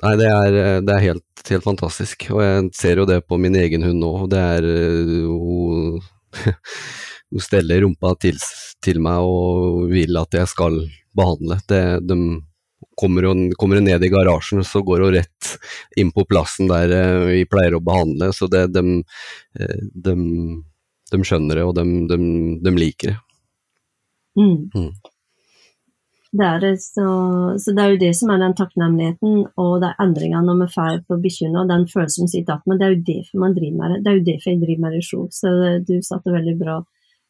Nei, 0.04 0.14
det 0.20 0.28
er, 0.30 0.56
det 0.86 0.94
er 0.94 1.06
helt, 1.08 1.42
helt, 1.50 1.66
fantastisk. 1.66 2.28
Og 2.36 2.44
jeg 2.44 2.68
ser 2.78 3.02
jo 3.02 3.08
det 3.10 3.24
på 3.26 3.40
min 3.42 3.58
egen 3.58 3.86
hund 3.88 4.02
nå. 4.04 4.12
Det 4.30 4.44
er 4.58 4.68
Hun, 5.26 5.98
hun 7.32 7.44
steller 7.44 7.82
rumpa 7.82 8.14
til, 8.22 8.38
til, 8.84 9.02
meg 9.02 9.26
og 9.26 9.88
vil 9.90 10.22
at 10.22 10.38
jeg 10.38 10.52
skal 10.54 10.78
behandle. 11.18 11.58
Det, 11.70 11.82
de, 12.06 12.20
kommer 12.98 13.24
hun, 13.24 13.52
kommer 13.58 13.76
hun, 13.76 13.86
ned 13.90 14.04
i 14.04 14.10
garasjen, 14.10 14.64
så 14.66 14.82
går 14.86 15.06
hun 15.06 15.14
rett 15.18 15.52
inn 15.98 16.12
på 16.14 16.26
plassen 16.30 16.70
der 16.70 16.94
eh, 16.94 17.26
vi 17.32 17.44
pleier 17.50 17.78
å 17.78 17.84
behandle. 17.84 18.32
Så 18.34 18.50
det, 18.52 18.68
de, 18.74 19.02
eh, 19.60 19.84
de, 19.94 20.16
de, 21.12 21.22
skjønner 21.22 21.62
det, 21.62 21.68
og 21.68 21.76
de, 21.78 22.18
de 22.66 22.74
liker 22.78 23.14
det. 23.14 23.20
Mm. 24.38 24.58
Mm. 24.74 24.92
Det 26.38 26.46
er 26.46 26.60
det, 26.62 26.74
så, 26.84 27.06
så, 27.58 27.74
det 27.74 27.84
er 27.84 27.94
jo 27.94 28.00
det 28.02 28.12
som 28.20 28.32
er 28.34 28.42
den 28.42 28.54
takknemligheten 28.58 29.40
og 29.64 29.72
de 29.82 29.90
endringene 30.04 30.46
når 30.46 30.60
vi 30.60 30.68
får 30.76 31.00
på 31.10 31.18
bikkjene, 31.24 31.64
og 31.64 31.72
den 31.72 31.88
følelsen 31.90 32.26
som 32.26 32.32
sitter 32.34 32.58
igjen. 32.58 32.68
Men 32.70 32.80
det 32.80 32.86
er 32.88 32.94
jo 32.94 33.06
derfor 33.10 33.42
man 33.44 33.56
driver 33.58 33.80
med 33.80 33.94
det. 33.94 33.98
Det 34.04 34.12
er 34.12 34.20
jo 34.20 34.28
derfor 34.28 34.52
jeg 34.52 34.62
driver 34.62 34.84
med 34.84 34.98
resjon. 34.98 35.32
Så 35.34 35.54
du 35.88 35.96
satte 36.06 36.36
veldig 36.36 36.56
bra, 36.60 36.78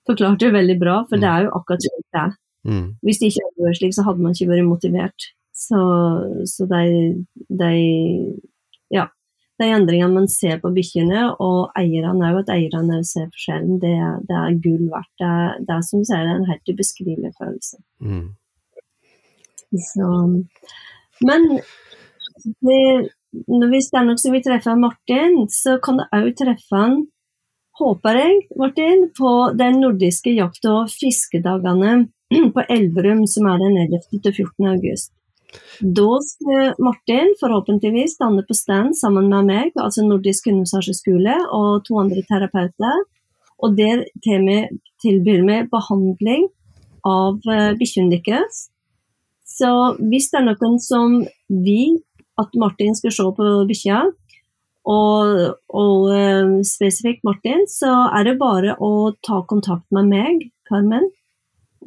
forklarte 0.10 0.48
det 0.48 0.58
veldig 0.58 0.78
bra, 0.82 0.98
for 1.08 1.20
mm. 1.20 1.24
det 1.24 1.32
er 1.32 1.46
jo 1.46 1.54
akkurat 1.60 1.88
slik 1.88 2.06
det 2.06 2.24
er. 2.24 2.34
Mm. 2.68 2.88
Hvis 3.06 3.22
det 3.22 3.30
ikke 3.32 3.46
hadde 3.46 3.68
vært 3.68 3.80
slik, 3.80 3.96
så 3.96 4.08
hadde 4.08 4.26
man 4.26 4.36
ikke 4.36 4.52
vært 4.52 4.68
motivert. 4.68 5.28
Så, 5.58 5.84
så 6.46 6.68
de, 6.70 6.82
de, 7.62 7.72
ja, 8.94 9.06
de 9.62 9.70
endringene 9.74 10.14
man 10.14 10.28
ser 10.30 10.60
på 10.62 10.74
bikkjene, 10.76 11.24
og 11.44 11.72
eierne 11.80 12.34
òg, 12.34 12.42
at 12.44 12.52
eierne 12.54 13.00
ser 13.08 13.30
forskjellen, 13.32 13.80
det, 13.82 13.96
det, 14.30 14.42
er 14.42 14.60
gull 14.66 14.84
verdt. 14.92 15.14
Det 15.22 15.30
er, 15.30 15.56
det 15.64 15.78
er 15.78 15.88
som 15.88 16.04
du 16.04 16.10
sier, 16.10 16.34
en 16.34 16.46
helt 16.50 16.74
ubeskrivelig 16.74 17.34
følelse. 17.40 17.82
Mm. 18.04 18.28
Så, 19.76 20.08
men 21.28 21.46
det, 22.64 22.82
hvis 23.72 23.90
det 23.92 24.00
er 24.00 24.08
noe 24.08 24.22
som 24.22 24.36
vil 24.36 24.46
treffe 24.46 24.76
Martin, 24.80 25.44
så 25.52 25.78
kan 25.84 26.00
det 26.02 26.08
òg 26.16 26.32
treffe 26.40 26.82
han, 26.82 27.02
håper 27.78 28.18
jeg, 28.18 28.38
Martin, 28.58 29.10
på 29.18 29.34
de 29.58 29.68
nordiske 29.76 30.34
jakt- 30.34 30.66
og 30.72 30.90
fiskedagene 30.90 32.08
på 32.56 32.66
Elverum, 32.74 33.28
som 33.30 33.50
er 33.52 33.62
den 33.62 33.78
11. 33.86 34.22
til 34.24 34.34
14. 34.34 34.72
august. 34.72 35.12
Da 35.80 36.08
skal 36.28 36.74
Martin 36.84 37.30
forhåpentligvis 37.40 38.18
stande 38.18 38.44
på 38.48 38.56
stand 38.58 38.98
sammen 39.00 39.30
med 39.32 39.48
meg, 39.48 39.70
altså 39.80 40.04
Nordisk 40.04 40.50
hundemassasjeskole 40.50 41.38
og 41.56 41.86
to 41.88 42.00
andre 42.02 42.24
terapeuter. 42.28 43.06
Og 43.64 43.78
der 43.78 44.04
tilbyr 44.22 45.46
vi 45.48 45.62
behandling 45.72 46.50
av 47.08 47.40
uh, 47.48 47.72
bikkjene 47.80 48.20
deres. 48.20 48.68
Så 49.58 49.70
hvis 49.98 50.30
det 50.32 50.42
er 50.42 50.48
noen 50.52 50.78
som 50.84 51.20
vil 51.50 51.98
at 52.38 52.54
Martin 52.62 52.94
skal 52.98 53.14
se 53.16 53.26
på 53.38 53.52
bikkja, 53.70 54.06
og, 54.88 55.40
og 55.76 56.08
uh, 56.14 56.58
spesifikt 56.68 57.26
Martin, 57.28 57.66
så 57.68 57.92
er 58.16 58.30
det 58.30 58.40
bare 58.40 58.78
å 58.80 59.12
ta 59.26 59.42
kontakt 59.50 59.88
med 59.96 60.12
meg, 60.14 60.46
Carmen. 60.70 61.10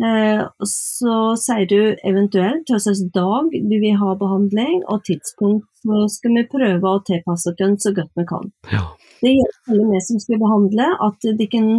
Uh, 0.01 0.47
så 0.68 1.35
sier 1.41 1.66
du 1.68 1.81
eventuelt 2.07 2.68
hvilken 2.71 3.12
dag 3.14 3.49
du 3.53 3.77
vil 3.81 3.97
ha 4.01 4.16
behandling, 4.21 4.83
og 4.87 5.05
tidspunkt. 5.09 5.66
Så 5.81 6.03
skal 6.12 6.37
vi 6.37 6.49
prøve 6.53 6.93
å 6.93 7.01
tilpasse 7.07 7.55
oss 7.55 7.87
så 7.87 7.95
godt 7.97 8.12
vi 8.21 8.27
kan. 8.29 8.53
Ja. 8.68 8.85
Det 9.21 9.33
gjelder 9.33 9.73
alle 9.73 9.87
vi 9.95 10.03
som 10.05 10.21
skal 10.21 10.43
behandle, 10.43 10.91
at 11.09 11.31
de 11.41 11.47
kan, 11.55 11.71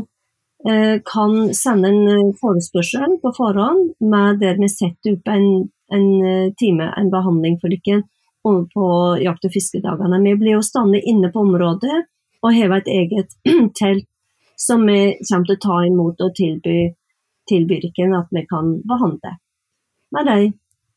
uh, 0.66 0.98
kan 1.06 1.38
sende 1.58 1.94
en 1.94 2.34
forespørsel 2.42 3.20
på 3.22 3.34
forhånd 3.38 3.94
med 4.02 4.42
der 4.42 4.58
vi 4.58 4.74
setter 4.74 5.20
opp 5.20 5.30
en, 5.30 5.70
en 5.92 6.54
time, 6.60 6.88
en 6.98 7.12
behandling 7.12 7.60
for 7.62 7.72
dere 7.74 8.02
på 8.74 8.88
jakt- 9.22 9.46
og 9.46 9.54
fiskedagene. 9.54 10.22
Vi 10.24 10.36
blir 10.36 10.58
jo 10.58 10.64
stående 10.66 11.02
inne 11.02 11.30
på 11.32 11.44
området 11.46 12.06
og 12.42 12.56
heve 12.56 12.80
et 12.82 12.90
eget 12.90 13.36
telt 13.80 14.08
som 14.58 14.86
vi 14.86 15.18
kommer 15.30 15.46
til 15.50 15.58
å 15.58 15.62
ta 15.62 15.78
imot 15.86 16.22
og 16.22 16.36
tilby, 16.38 16.92
tilby 17.50 17.80
at 17.82 18.30
vi 18.32 18.46
kan 18.50 18.76
behandle. 18.88 19.36
Med 20.12 20.28
de 20.30 20.52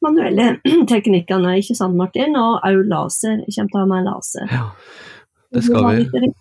manuelle 0.05 0.49
teknikkene, 0.93 1.59
ikke 1.61 1.77
sant 1.79 1.97
Martin? 1.97 2.37
Og 2.37 2.61
òg 2.65 2.85
laser. 2.91 3.45
Jeg 3.47 3.57
kommer 3.57 3.73
til 3.73 3.81
å 3.81 3.85
ha 3.85 3.91
med 3.93 4.09
laser. 4.09 4.47
Ja, 4.53 4.67
det 5.55 5.65
skal 5.65 5.89
vi. 6.01 6.33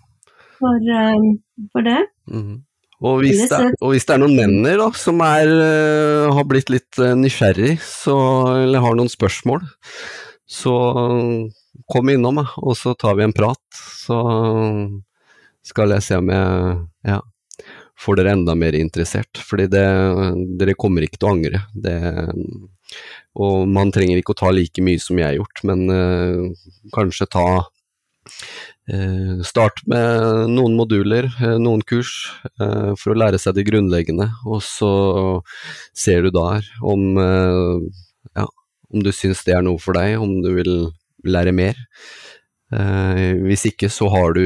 For, 0.60 0.80
um, 0.80 1.30
for 1.72 1.86
det. 1.88 2.01
Mm. 2.32 2.64
Og 3.04 3.20
hvis, 3.20 3.41
det, 3.51 3.60
og 3.84 3.91
hvis, 3.91 4.06
det, 4.08 4.16
er 4.16 4.22
noen 4.22 4.38
menner 4.38 4.80
da, 4.80 4.88
som 4.95 5.20
er, 5.26 5.49
uh, 5.51 6.32
har 6.38 6.45
blitt 6.47 6.72
litt 6.72 6.99
uh, 7.01 7.12
nysgjerrig, 7.20 7.76
så, 7.84 8.16
eller 8.64 8.84
har 8.84 8.95
noen 8.95 9.12
spørsmål, 9.12 9.66
så 10.47 10.76
kom 11.89 12.12
innom, 12.14 12.39
og 12.43 12.78
så 12.80 12.93
tar 12.99 13.18
vi 13.20 13.26
en 13.26 13.36
prat. 13.36 13.62
Så 14.06 14.18
skal 15.66 15.95
jeg 15.95 16.06
se 16.06 16.20
om 16.20 16.32
jeg 16.32 16.78
ja, 17.10 17.20
får 17.99 18.20
dere 18.20 18.36
enda 18.38 18.56
mer 18.60 18.78
interessert. 18.78 19.41
Fordi 19.41 19.68
det, 19.72 19.86
dere 20.60 20.78
kommer 20.80 21.06
ikke 21.06 21.20
til 21.20 21.30
å 21.30 21.34
angre. 21.38 21.64
Det, 21.74 21.97
og 23.41 23.68
man 23.72 23.93
trenger 23.93 24.20
ikke 24.20 24.36
å 24.36 24.41
ta 24.43 24.51
like 24.54 24.84
mye 24.86 25.01
som 25.01 25.20
jeg 25.20 25.32
har 25.32 25.39
gjort, 25.39 25.64
men 25.70 25.86
uh, 25.89 26.74
kanskje 26.93 27.30
ta 27.34 27.47
Start 29.48 29.80
med 29.88 30.50
noen 30.52 30.74
moduler, 30.76 31.30
uh, 31.40 31.56
noen 31.62 31.80
kurs, 31.88 32.12
for 32.60 33.14
å 33.14 33.16
lære 33.16 33.40
seg 33.40 33.56
det 33.56 33.64
grunnleggende. 33.70 34.28
Og 34.44 34.60
så 34.66 34.92
ser 35.96 36.26
du 36.26 36.34
der 36.36 36.68
om 36.84 37.14
ja, 37.18 38.48
om 38.94 39.06
du 39.06 39.12
syns 39.16 39.46
det 39.48 39.56
er 39.56 39.64
noe 39.66 39.80
for 39.82 39.96
deg, 39.98 40.18
om 40.20 40.42
du 40.44 40.52
vil 40.58 40.74
lære 41.24 41.56
mer. 41.56 41.80
Eh, 42.74 43.34
hvis 43.44 43.68
ikke 43.70 43.90
så 43.92 44.08
har 44.14 44.34
du 44.38 44.46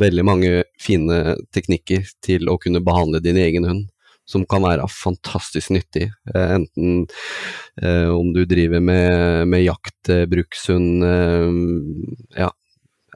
veldig 0.00 0.24
mange 0.26 0.50
fine 0.80 1.36
teknikker 1.54 2.08
til 2.24 2.50
å 2.50 2.58
kunne 2.60 2.82
behandle 2.84 3.22
din 3.24 3.38
egen 3.40 3.68
hund, 3.68 3.86
som 4.28 4.44
kan 4.48 4.64
være 4.66 4.88
fantastisk 4.92 5.72
nyttig. 5.72 6.08
Eh, 6.34 6.54
enten 6.58 7.06
eh, 7.80 8.08
om 8.12 8.32
du 8.34 8.42
driver 8.48 8.82
med, 8.84 9.48
med 9.48 9.64
jakt, 9.64 10.12
brukshund, 10.28 11.04
eh, 11.08 12.42
ja, 12.42 12.50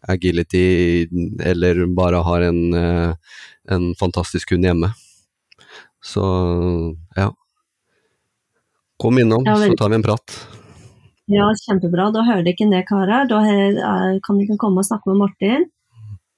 agility, 0.09 1.09
eller 1.45 1.87
bare 1.87 2.23
har 2.27 2.41
en, 2.49 2.75
eh, 2.75 3.15
en 3.71 3.95
fantastisk 3.95 4.53
hund 4.53 4.65
hjemme. 4.65 4.93
Så 6.03 6.23
ja. 7.17 7.29
Kom 8.99 9.19
innom, 9.19 9.45
ja, 9.47 9.57
så 9.57 9.77
tar 9.77 9.89
vi 9.89 9.95
en 9.95 10.03
prat. 10.03 10.35
Ja, 11.31 11.47
kjempebra. 11.67 12.11
Da 12.15 12.25
hører 12.27 12.43
dere 12.47 12.71
det, 12.71 12.83
karer. 12.89 13.29
Da 13.31 13.41
kan 14.27 14.39
dere 14.39 14.59
komme 14.59 14.83
og 14.83 14.87
snakke 14.87 15.11
med 15.11 15.23
Martin. 15.23 15.71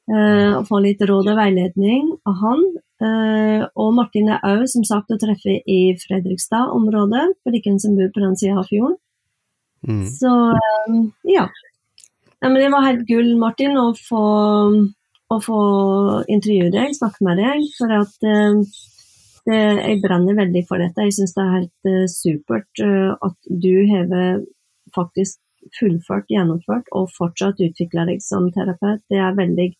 Uh, 0.05 0.59
og 0.59 0.67
få 0.69 0.83
litt 0.85 1.01
råd 1.01 1.31
og 1.33 1.39
veiledning 1.39 2.11
av 2.29 2.35
han. 2.43 2.65
Uh, 3.01 3.65
og 3.81 3.95
Martin 3.97 4.29
er 4.35 4.43
òg 4.45 4.67
som 4.69 4.85
sagt 4.85 5.13
å 5.15 5.17
treffe 5.21 5.57
i 5.65 5.79
Fredrikstad-området, 6.03 7.25
for 7.41 7.57
dere 7.57 7.77
som 7.81 7.97
bor 7.97 8.11
på 8.13 8.21
den 8.21 8.37
sida 8.37 8.59
av 8.61 8.69
fjorden. 8.69 8.99
Mm. 9.89 10.05
Så 10.13 10.33
ja. 11.29 11.47
Ja. 12.45 12.51
Men 12.51 12.61
det 12.61 12.73
var 12.75 12.87
helt 12.87 13.07
gull, 13.09 13.33
Martin, 13.41 13.79
å 13.81 13.87
få, 13.99 14.25
å 15.33 15.39
få 15.43 15.61
intervjue 16.29 16.73
deg, 16.75 16.97
snakke 16.97 17.27
med 17.27 17.41
deg. 17.43 17.65
For 17.79 17.95
at 17.97 18.19
det, 18.25 19.61
jeg 19.61 20.03
brenner 20.05 20.37
veldig 20.39 20.65
for 20.69 20.81
dette. 20.81 21.09
Jeg 21.09 21.17
syns 21.19 21.35
det 21.37 21.45
er 21.45 21.57
helt 21.59 21.89
uh, 21.91 22.05
supert 22.13 22.85
uh, 22.85 23.15
at 23.25 23.39
du 23.49 23.73
har 23.91 24.13
faktisk 24.95 25.41
fullført, 25.79 26.29
gjennomført 26.29 26.91
og 26.93 27.09
fortsatt 27.17 27.63
utvikla 27.65 28.07
deg 28.11 28.21
som 28.25 28.51
terapeut. 28.53 29.03
Det 29.11 29.21
er 29.21 29.37
veldig 29.37 29.71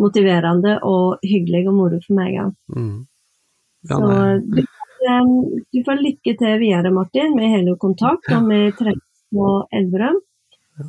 motiverende 0.00 0.78
og 0.84 1.24
hyggelig 1.24 1.66
og 1.70 1.76
moro 1.76 2.00
for 2.04 2.18
meg. 2.18 2.32
Ja. 2.36 2.46
Mm. 2.76 3.04
Ja, 3.86 3.98
Så 4.00 4.08
du, 4.42 4.62
du, 5.72 5.78
får 5.86 6.02
lykke 6.02 6.36
til 6.40 6.56
videre, 6.60 6.92
Martin. 6.92 7.36
Vi 7.38 7.52
hele 7.52 7.76
kontakt, 7.80 8.26
og 8.34 8.48
vi 8.50 8.62
treffes 8.76 9.26
på 9.34 9.50
Elverum. 9.74 10.18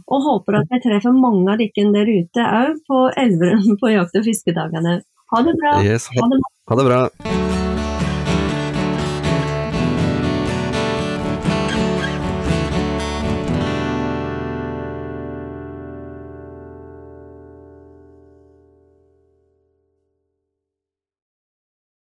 Og 0.07 0.23
håper 0.25 0.61
at 0.61 0.71
jeg 0.75 0.85
treffer 0.87 1.15
mange 1.15 1.51
av 1.53 1.61
dere 1.61 1.91
der 1.95 2.13
ute 2.13 2.47
òg 2.61 2.79
på 2.87 3.03
Elverum 3.23 3.77
på 3.81 3.93
jakt- 3.93 4.19
og 4.19 4.27
fiskedagene. 4.27 5.01
Ha 5.33 5.43
det 5.43 5.57
bra. 5.59 5.75
Yes, 5.83 6.07
ha, 6.15 6.31
ha 6.71 6.79
det 6.79 6.87
bra. 6.87 7.46